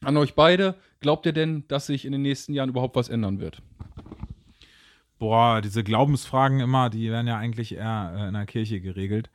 an 0.03 0.17
euch 0.17 0.35
beide. 0.35 0.77
Glaubt 1.01 1.27
ihr 1.27 1.33
denn, 1.33 1.65
dass 1.69 1.87
sich 1.87 2.05
in 2.05 2.13
den 2.13 2.23
nächsten 2.23 2.53
Jahren 2.53 2.71
überhaupt 2.71 2.97
was 2.97 3.09
ändern 3.09 3.41
wird? 3.41 3.63
Boah, 5.19 5.61
diese 5.63 5.85
Glaubensfragen 5.85 6.61
immer, 6.61 6.91
die 6.91 7.11
werden 7.11 7.27
ja 7.27 7.39
eigentlich 7.39 7.75
eher 7.77 8.15
äh, 8.17 8.29
in 8.29 8.35
der 8.35 8.47
Kirche 8.47 8.81
geregelt. 8.81 9.31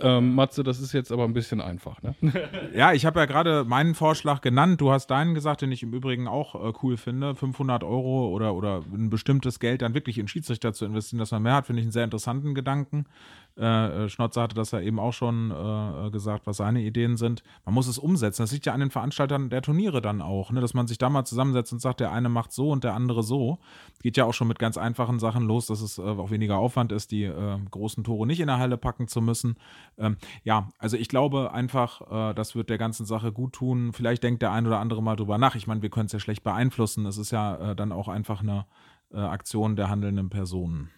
Ähm, 0.00 0.34
Matze, 0.34 0.62
das 0.62 0.80
ist 0.80 0.92
jetzt 0.92 1.12
aber 1.12 1.24
ein 1.24 1.32
bisschen 1.32 1.60
einfach, 1.60 2.02
ne? 2.02 2.14
Ja, 2.74 2.92
ich 2.92 3.06
habe 3.06 3.20
ja 3.20 3.26
gerade 3.26 3.64
meinen 3.64 3.94
Vorschlag 3.94 4.40
genannt. 4.40 4.80
Du 4.80 4.90
hast 4.90 5.08
deinen 5.08 5.34
gesagt, 5.34 5.62
den 5.62 5.72
ich 5.72 5.82
im 5.82 5.92
Übrigen 5.92 6.28
auch 6.28 6.54
äh, 6.54 6.72
cool 6.82 6.96
finde. 6.96 7.34
500 7.34 7.84
Euro 7.84 8.28
oder, 8.28 8.54
oder 8.54 8.82
ein 8.92 9.10
bestimmtes 9.10 9.60
Geld 9.60 9.82
dann 9.82 9.94
wirklich 9.94 10.18
in 10.18 10.28
Schiedsrichter 10.28 10.72
zu 10.72 10.84
investieren, 10.84 11.18
dass 11.18 11.30
man 11.30 11.42
mehr 11.42 11.54
hat, 11.54 11.66
finde 11.66 11.80
ich 11.80 11.84
einen 11.84 11.92
sehr 11.92 12.04
interessanten 12.04 12.54
Gedanken. 12.54 13.06
Äh, 13.58 14.04
äh, 14.04 14.08
Schnotzer 14.08 14.42
hatte 14.42 14.54
das 14.54 14.70
ja 14.70 14.80
eben 14.80 14.98
auch 14.98 15.12
schon 15.12 15.50
äh, 15.50 16.10
gesagt, 16.10 16.46
was 16.46 16.58
seine 16.58 16.82
Ideen 16.82 17.16
sind. 17.16 17.42
Man 17.64 17.74
muss 17.74 17.88
es 17.88 17.98
umsetzen. 17.98 18.42
Das 18.42 18.52
liegt 18.52 18.66
ja 18.66 18.72
an 18.72 18.80
den 18.80 18.90
Veranstaltern 18.90 19.50
der 19.50 19.60
Turniere 19.62 20.00
dann 20.00 20.22
auch, 20.22 20.50
ne? 20.50 20.60
dass 20.60 20.72
man 20.72 20.86
sich 20.86 20.98
da 20.98 21.10
mal 21.10 21.24
zusammensetzt 21.24 21.72
und 21.72 21.80
sagt, 21.80 22.00
der 22.00 22.12
eine 22.12 22.28
macht 22.28 22.52
so 22.52 22.70
und 22.70 22.84
der 22.84 22.94
andere 22.94 23.22
so. 23.22 23.58
Geht 24.02 24.16
ja 24.16 24.24
auch 24.24 24.34
schon 24.34 24.48
mit 24.48 24.58
ganz 24.58 24.78
einfachen 24.78 25.18
Sachen 25.18 25.44
los, 25.44 25.66
dass 25.66 25.80
es 25.80 25.98
äh, 25.98 26.02
auch 26.02 26.30
weniger 26.30 26.56
Aufwand 26.58 26.92
ist, 26.92 27.10
die 27.10 27.24
äh, 27.24 27.58
großen 27.70 28.04
Tore 28.04 28.26
nicht 28.26 28.40
in 28.40 28.46
der 28.46 28.58
Halle 28.58 28.78
packen 28.78 29.08
zu 29.08 29.20
müssen. 29.20 29.56
Ähm, 29.98 30.16
ja, 30.44 30.68
also 30.78 30.96
ich 30.96 31.08
glaube 31.08 31.52
einfach, 31.52 32.30
äh, 32.30 32.34
das 32.34 32.54
wird 32.54 32.70
der 32.70 32.78
ganzen 32.78 33.06
Sache 33.06 33.32
gut 33.32 33.54
tun. 33.54 33.92
Vielleicht 33.92 34.22
denkt 34.22 34.42
der 34.42 34.52
ein 34.52 34.66
oder 34.66 34.78
andere 34.78 35.02
mal 35.02 35.16
drüber 35.16 35.38
nach. 35.38 35.54
Ich 35.54 35.66
meine, 35.66 35.82
wir 35.82 35.90
können 35.90 36.06
es 36.06 36.12
ja 36.12 36.20
schlecht 36.20 36.42
beeinflussen. 36.42 37.06
Es 37.06 37.18
ist 37.18 37.30
ja 37.30 37.74
dann 37.74 37.92
auch 37.92 38.08
einfach 38.08 38.40
eine 38.42 38.66
Aktion 39.12 39.74
der 39.74 39.90
handelnden 39.90 40.30
Personen. 40.30 40.90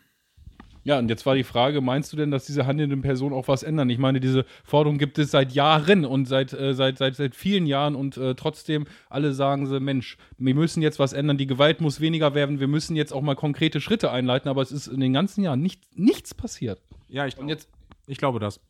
Ja, 0.84 0.98
und 0.98 1.08
jetzt 1.08 1.24
war 1.26 1.36
die 1.36 1.44
Frage, 1.44 1.80
meinst 1.80 2.12
du 2.12 2.16
denn, 2.16 2.32
dass 2.32 2.44
diese 2.44 2.66
handelnden 2.66 3.02
Personen 3.02 3.34
auch 3.34 3.46
was 3.46 3.62
ändern? 3.62 3.88
Ich 3.88 3.98
meine, 3.98 4.18
diese 4.18 4.44
Forderung 4.64 4.98
gibt 4.98 5.16
es 5.18 5.30
seit 5.30 5.52
Jahren 5.52 6.04
und 6.04 6.26
seit, 6.26 6.52
äh, 6.52 6.74
seit, 6.74 6.98
seit, 6.98 7.14
seit 7.14 7.36
vielen 7.36 7.66
Jahren 7.66 7.94
und 7.94 8.16
äh, 8.16 8.34
trotzdem 8.34 8.86
alle 9.08 9.32
sagen 9.32 9.66
sie, 9.66 9.78
Mensch, 9.78 10.16
wir 10.38 10.54
müssen 10.54 10.82
jetzt 10.82 10.98
was 10.98 11.12
ändern, 11.12 11.38
die 11.38 11.46
Gewalt 11.46 11.80
muss 11.80 12.00
weniger 12.00 12.34
werden, 12.34 12.58
wir 12.58 12.66
müssen 12.66 12.96
jetzt 12.96 13.12
auch 13.12 13.22
mal 13.22 13.36
konkrete 13.36 13.80
Schritte 13.80 14.10
einleiten, 14.10 14.48
aber 14.48 14.62
es 14.62 14.72
ist 14.72 14.88
in 14.88 14.98
den 14.98 15.12
ganzen 15.12 15.44
Jahren 15.44 15.60
nicht, 15.60 15.80
nichts 15.96 16.34
passiert. 16.34 16.80
Ja, 17.08 17.26
ich, 17.26 17.38
und 17.38 17.48
jetzt, 17.48 17.68
ich 18.06 18.18
glaube 18.18 18.38
das. 18.38 18.60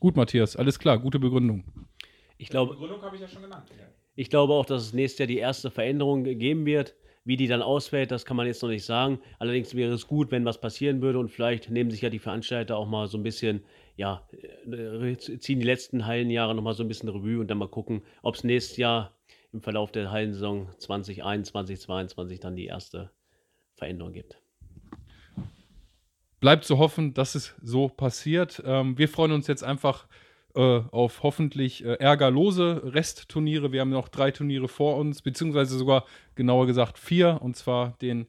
Gut, 0.00 0.16
Matthias, 0.16 0.56
alles 0.56 0.78
klar, 0.78 0.98
gute 0.98 1.18
Begründung. 1.18 1.64
Ich 2.36 2.48
glaube, 2.48 2.74
Begründung 2.74 3.02
habe 3.02 3.16
ich 3.16 3.22
ja 3.22 3.28
schon 3.28 3.42
genannt. 3.42 3.68
Ich 4.14 4.30
glaube 4.30 4.54
auch, 4.54 4.66
dass 4.66 4.82
es 4.82 4.92
nächstes 4.92 5.18
Jahr 5.20 5.26
die 5.26 5.38
erste 5.38 5.70
Veränderung 5.70 6.24
geben 6.24 6.66
wird. 6.66 6.94
Wie 7.24 7.36
die 7.36 7.46
dann 7.46 7.60
ausfällt, 7.60 8.10
das 8.10 8.24
kann 8.24 8.38
man 8.38 8.46
jetzt 8.46 8.62
noch 8.62 8.70
nicht 8.70 8.86
sagen. 8.86 9.20
Allerdings 9.38 9.74
wäre 9.74 9.92
es 9.92 10.06
gut, 10.06 10.30
wenn 10.30 10.46
was 10.46 10.60
passieren 10.60 11.02
würde 11.02 11.18
und 11.18 11.28
vielleicht 11.28 11.68
nehmen 11.68 11.90
sich 11.90 12.00
ja 12.00 12.08
die 12.08 12.18
Veranstalter 12.18 12.78
auch 12.78 12.88
mal 12.88 13.06
so 13.06 13.18
ein 13.18 13.22
bisschen, 13.22 13.64
ja, 13.96 14.26
äh, 14.66 15.16
ziehen 15.16 15.60
die 15.60 15.66
letzten 15.66 16.06
Hallenjahre 16.06 16.54
nochmal 16.54 16.72
so 16.72 16.84
ein 16.84 16.88
bisschen 16.88 17.10
Revue 17.10 17.38
und 17.38 17.48
dann 17.48 17.58
mal 17.58 17.68
gucken, 17.68 18.02
ob 18.22 18.36
es 18.36 18.44
nächstes 18.44 18.78
Jahr 18.78 19.14
im 19.52 19.60
Verlauf 19.60 19.92
der 19.92 20.10
Hallensaison 20.10 20.70
2021, 20.78 21.78
2022 21.80 22.40
dann 22.40 22.56
die 22.56 22.66
erste 22.66 23.10
Veränderung 23.74 24.14
gibt. 24.14 24.40
Bleibt 26.40 26.64
zu 26.64 26.78
hoffen, 26.78 27.14
dass 27.14 27.34
es 27.34 27.54
so 27.62 27.88
passiert. 27.88 28.62
Ähm, 28.64 28.96
wir 28.96 29.08
freuen 29.08 29.32
uns 29.32 29.46
jetzt 29.46 29.64
einfach 29.64 30.06
äh, 30.54 30.80
auf 30.90 31.22
hoffentlich 31.22 31.84
äh, 31.84 31.94
ärgerlose 31.94 32.82
Restturniere. 32.84 33.72
Wir 33.72 33.80
haben 33.80 33.90
noch 33.90 34.08
drei 34.08 34.30
Turniere 34.30 34.68
vor 34.68 34.96
uns, 34.96 35.22
beziehungsweise 35.22 35.76
sogar 35.76 36.04
genauer 36.36 36.66
gesagt 36.66 36.98
vier, 36.98 37.38
und 37.42 37.56
zwar 37.56 37.96
den 38.00 38.26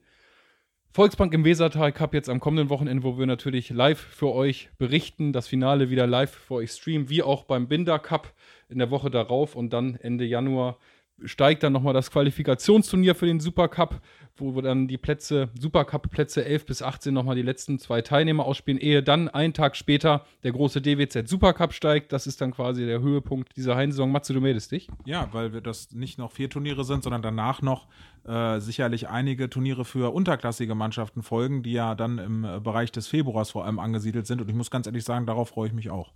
Volksbank 0.92 1.32
im 1.34 1.44
Wesertal 1.44 1.92
Cup 1.92 2.14
jetzt 2.14 2.28
am 2.28 2.40
kommenden 2.40 2.68
Wochenende, 2.68 3.04
wo 3.04 3.16
wir 3.16 3.26
natürlich 3.26 3.70
live 3.70 4.00
für 4.00 4.34
euch 4.34 4.70
berichten, 4.76 5.32
das 5.32 5.46
Finale 5.46 5.88
wieder 5.88 6.08
live 6.08 6.32
für 6.32 6.54
euch 6.54 6.72
streamen, 6.72 7.08
wie 7.08 7.22
auch 7.22 7.44
beim 7.44 7.68
Binder 7.68 8.00
Cup 8.00 8.34
in 8.68 8.78
der 8.78 8.90
Woche 8.90 9.08
darauf 9.08 9.54
und 9.54 9.72
dann 9.72 9.94
Ende 9.94 10.24
Januar 10.24 10.78
steigt 11.24 11.62
dann 11.62 11.72
nochmal 11.72 11.94
das 11.94 12.10
Qualifikationsturnier 12.10 13.14
für 13.14 13.26
den 13.26 13.40
Supercup, 13.40 14.00
wo 14.36 14.60
dann 14.60 14.88
die 14.88 14.98
Plätze, 14.98 15.50
Supercup-Plätze 15.58 16.44
11 16.44 16.66
bis 16.66 16.82
18 16.82 17.12
nochmal 17.12 17.36
die 17.36 17.42
letzten 17.42 17.78
zwei 17.78 18.00
Teilnehmer 18.02 18.44
ausspielen, 18.44 18.80
ehe 18.80 19.02
dann 19.02 19.28
einen 19.28 19.52
Tag 19.52 19.76
später 19.76 20.24
der 20.42 20.52
große 20.52 20.80
DWZ 20.80 21.28
Supercup 21.28 21.72
steigt. 21.72 22.12
Das 22.12 22.26
ist 22.26 22.40
dann 22.40 22.52
quasi 22.52 22.86
der 22.86 23.00
Höhepunkt 23.00 23.56
dieser 23.56 23.76
Heimsaison. 23.76 24.10
Matze, 24.10 24.32
du 24.32 24.40
meldest 24.40 24.72
dich? 24.72 24.88
Ja, 25.04 25.28
weil 25.32 25.52
wir 25.52 25.60
das 25.60 25.92
nicht 25.92 26.18
noch 26.18 26.32
vier 26.32 26.48
Turniere 26.48 26.84
sind, 26.84 27.02
sondern 27.02 27.22
danach 27.22 27.62
noch 27.62 27.86
äh, 28.26 28.60
sicherlich 28.60 29.08
einige 29.08 29.50
Turniere 29.50 29.84
für 29.84 30.12
unterklassige 30.12 30.74
Mannschaften 30.74 31.22
folgen, 31.22 31.62
die 31.62 31.72
ja 31.72 31.94
dann 31.94 32.18
im 32.18 32.44
äh, 32.44 32.60
Bereich 32.60 32.92
des 32.92 33.06
Februars 33.06 33.50
vor 33.50 33.64
allem 33.64 33.78
angesiedelt 33.78 34.26
sind. 34.26 34.40
Und 34.40 34.48
ich 34.48 34.54
muss 34.54 34.70
ganz 34.70 34.86
ehrlich 34.86 35.04
sagen, 35.04 35.26
darauf 35.26 35.50
freue 35.50 35.68
ich 35.68 35.74
mich 35.74 35.90
auch 35.90 36.12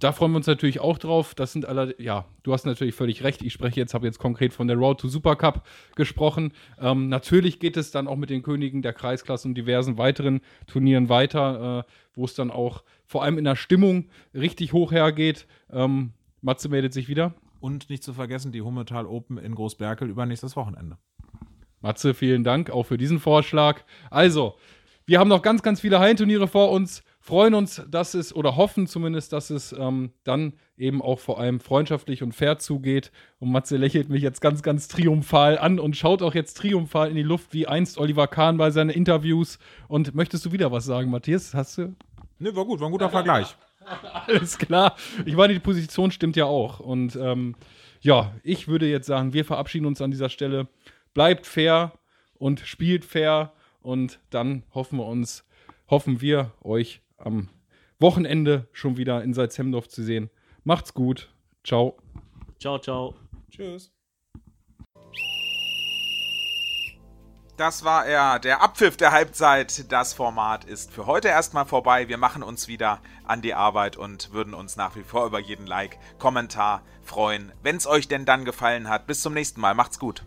da 0.00 0.12
freuen 0.12 0.32
wir 0.32 0.36
uns 0.36 0.46
natürlich 0.46 0.80
auch 0.80 0.98
drauf. 0.98 1.34
Das 1.34 1.52
sind 1.52 1.66
alle, 1.66 1.94
ja, 2.00 2.24
du 2.42 2.52
hast 2.52 2.64
natürlich 2.64 2.94
völlig 2.94 3.22
recht. 3.22 3.42
Ich 3.42 3.52
spreche 3.52 3.78
jetzt, 3.78 3.94
habe 3.94 4.06
jetzt 4.06 4.18
konkret 4.18 4.52
von 4.54 4.66
der 4.66 4.76
Road 4.76 4.98
to 5.00 5.08
Super 5.08 5.36
Cup 5.36 5.66
gesprochen. 5.94 6.52
Ähm, 6.80 7.08
natürlich 7.08 7.60
geht 7.60 7.76
es 7.76 7.90
dann 7.90 8.08
auch 8.08 8.16
mit 8.16 8.30
den 8.30 8.42
Königen 8.42 8.82
der 8.82 8.94
Kreisklasse 8.94 9.46
und 9.46 9.54
diversen 9.54 9.98
weiteren 9.98 10.40
Turnieren 10.66 11.08
weiter, 11.08 11.84
äh, 11.86 11.92
wo 12.14 12.24
es 12.24 12.34
dann 12.34 12.50
auch 12.50 12.82
vor 13.04 13.22
allem 13.22 13.38
in 13.38 13.44
der 13.44 13.56
Stimmung 13.56 14.08
richtig 14.34 14.72
hoch 14.72 14.90
hergeht. 14.90 15.46
Ähm, 15.70 16.12
Matze 16.40 16.70
meldet 16.70 16.94
sich 16.94 17.08
wieder. 17.08 17.34
Und 17.60 17.90
nicht 17.90 18.02
zu 18.02 18.14
vergessen, 18.14 18.52
die 18.52 18.62
Hummetal 18.62 19.04
Open 19.06 19.36
in 19.36 19.54
Großberkel 19.54 20.08
übernächstes 20.08 20.56
Wochenende. 20.56 20.96
Matze, 21.82 22.14
vielen 22.14 22.42
Dank 22.42 22.70
auch 22.70 22.84
für 22.84 22.96
diesen 22.96 23.20
Vorschlag. 23.20 23.82
Also, 24.10 24.56
wir 25.04 25.18
haben 25.18 25.28
noch 25.28 25.42
ganz, 25.42 25.62
ganz 25.62 25.80
viele 25.80 25.98
Hallenturniere 25.98 26.48
vor 26.48 26.70
uns 26.70 27.02
freuen 27.30 27.54
uns, 27.54 27.80
dass 27.88 28.14
es 28.14 28.34
oder 28.34 28.56
hoffen 28.56 28.88
zumindest, 28.88 29.32
dass 29.32 29.50
es 29.50 29.72
ähm, 29.72 30.10
dann 30.24 30.54
eben 30.76 31.00
auch 31.00 31.20
vor 31.20 31.38
allem 31.38 31.60
freundschaftlich 31.60 32.24
und 32.24 32.32
fair 32.32 32.58
zugeht. 32.58 33.12
Und 33.38 33.52
Matze 33.52 33.76
lächelt 33.76 34.08
mich 34.08 34.20
jetzt 34.20 34.40
ganz, 34.40 34.64
ganz 34.64 34.88
triumphal 34.88 35.56
an 35.56 35.78
und 35.78 35.96
schaut 35.96 36.22
auch 36.22 36.34
jetzt 36.34 36.54
triumphal 36.54 37.08
in 37.08 37.14
die 37.14 37.22
Luft, 37.22 37.52
wie 37.52 37.68
einst 37.68 37.98
Oliver 37.98 38.26
Kahn 38.26 38.56
bei 38.56 38.72
seinen 38.72 38.90
Interviews. 38.90 39.60
Und 39.86 40.12
möchtest 40.12 40.44
du 40.44 40.50
wieder 40.50 40.72
was 40.72 40.84
sagen, 40.84 41.08
Matthias? 41.08 41.54
Hast 41.54 41.78
du? 41.78 41.94
Ne, 42.40 42.56
war 42.56 42.64
gut, 42.64 42.80
war 42.80 42.88
ein 42.88 42.92
guter 42.92 43.10
Vergleich. 43.10 43.54
Alles 44.26 44.58
klar. 44.58 44.96
Ich 45.24 45.36
meine, 45.36 45.52
die 45.52 45.60
Position 45.60 46.10
stimmt 46.10 46.34
ja 46.34 46.46
auch. 46.46 46.80
Und 46.80 47.14
ähm, 47.14 47.54
ja, 48.00 48.32
ich 48.42 48.66
würde 48.66 48.90
jetzt 48.90 49.06
sagen, 49.06 49.34
wir 49.34 49.44
verabschieden 49.44 49.86
uns 49.86 50.02
an 50.02 50.10
dieser 50.10 50.30
Stelle. 50.30 50.66
Bleibt 51.14 51.46
fair 51.46 51.92
und 52.34 52.58
spielt 52.58 53.04
fair. 53.04 53.52
Und 53.82 54.18
dann 54.30 54.64
hoffen 54.74 54.98
wir 54.98 55.06
uns, 55.06 55.44
hoffen 55.88 56.20
wir 56.20 56.50
euch 56.62 57.00
am 57.20 57.48
Wochenende 57.98 58.68
schon 58.72 58.96
wieder 58.96 59.22
in 59.22 59.34
Salzhemdorf 59.34 59.88
zu 59.88 60.02
sehen. 60.02 60.30
Macht's 60.64 60.94
gut. 60.94 61.32
Ciao. 61.64 61.96
Ciao, 62.58 62.78
ciao. 62.78 63.14
Tschüss. 63.50 63.92
Das 67.60 67.84
war 67.84 68.06
er, 68.06 68.38
der 68.38 68.62
Abpfiff 68.62 68.96
der 68.96 69.12
Halbzeit. 69.12 69.92
Das 69.92 70.14
Format 70.14 70.64
ist 70.64 70.90
für 70.90 71.04
heute 71.04 71.28
erstmal 71.28 71.66
vorbei. 71.66 72.08
Wir 72.08 72.16
machen 72.16 72.42
uns 72.42 72.68
wieder 72.68 73.02
an 73.24 73.42
die 73.42 73.52
Arbeit 73.52 73.98
und 73.98 74.32
würden 74.32 74.54
uns 74.54 74.76
nach 74.76 74.96
wie 74.96 75.02
vor 75.02 75.26
über 75.26 75.38
jeden 75.38 75.66
Like, 75.66 75.98
Kommentar 76.18 76.80
freuen, 77.02 77.52
wenn 77.62 77.76
es 77.76 77.86
euch 77.86 78.08
denn 78.08 78.24
dann 78.24 78.46
gefallen 78.46 78.88
hat. 78.88 79.06
Bis 79.06 79.20
zum 79.20 79.34
nächsten 79.34 79.60
Mal. 79.60 79.74
Macht's 79.74 79.98
gut. 79.98 80.24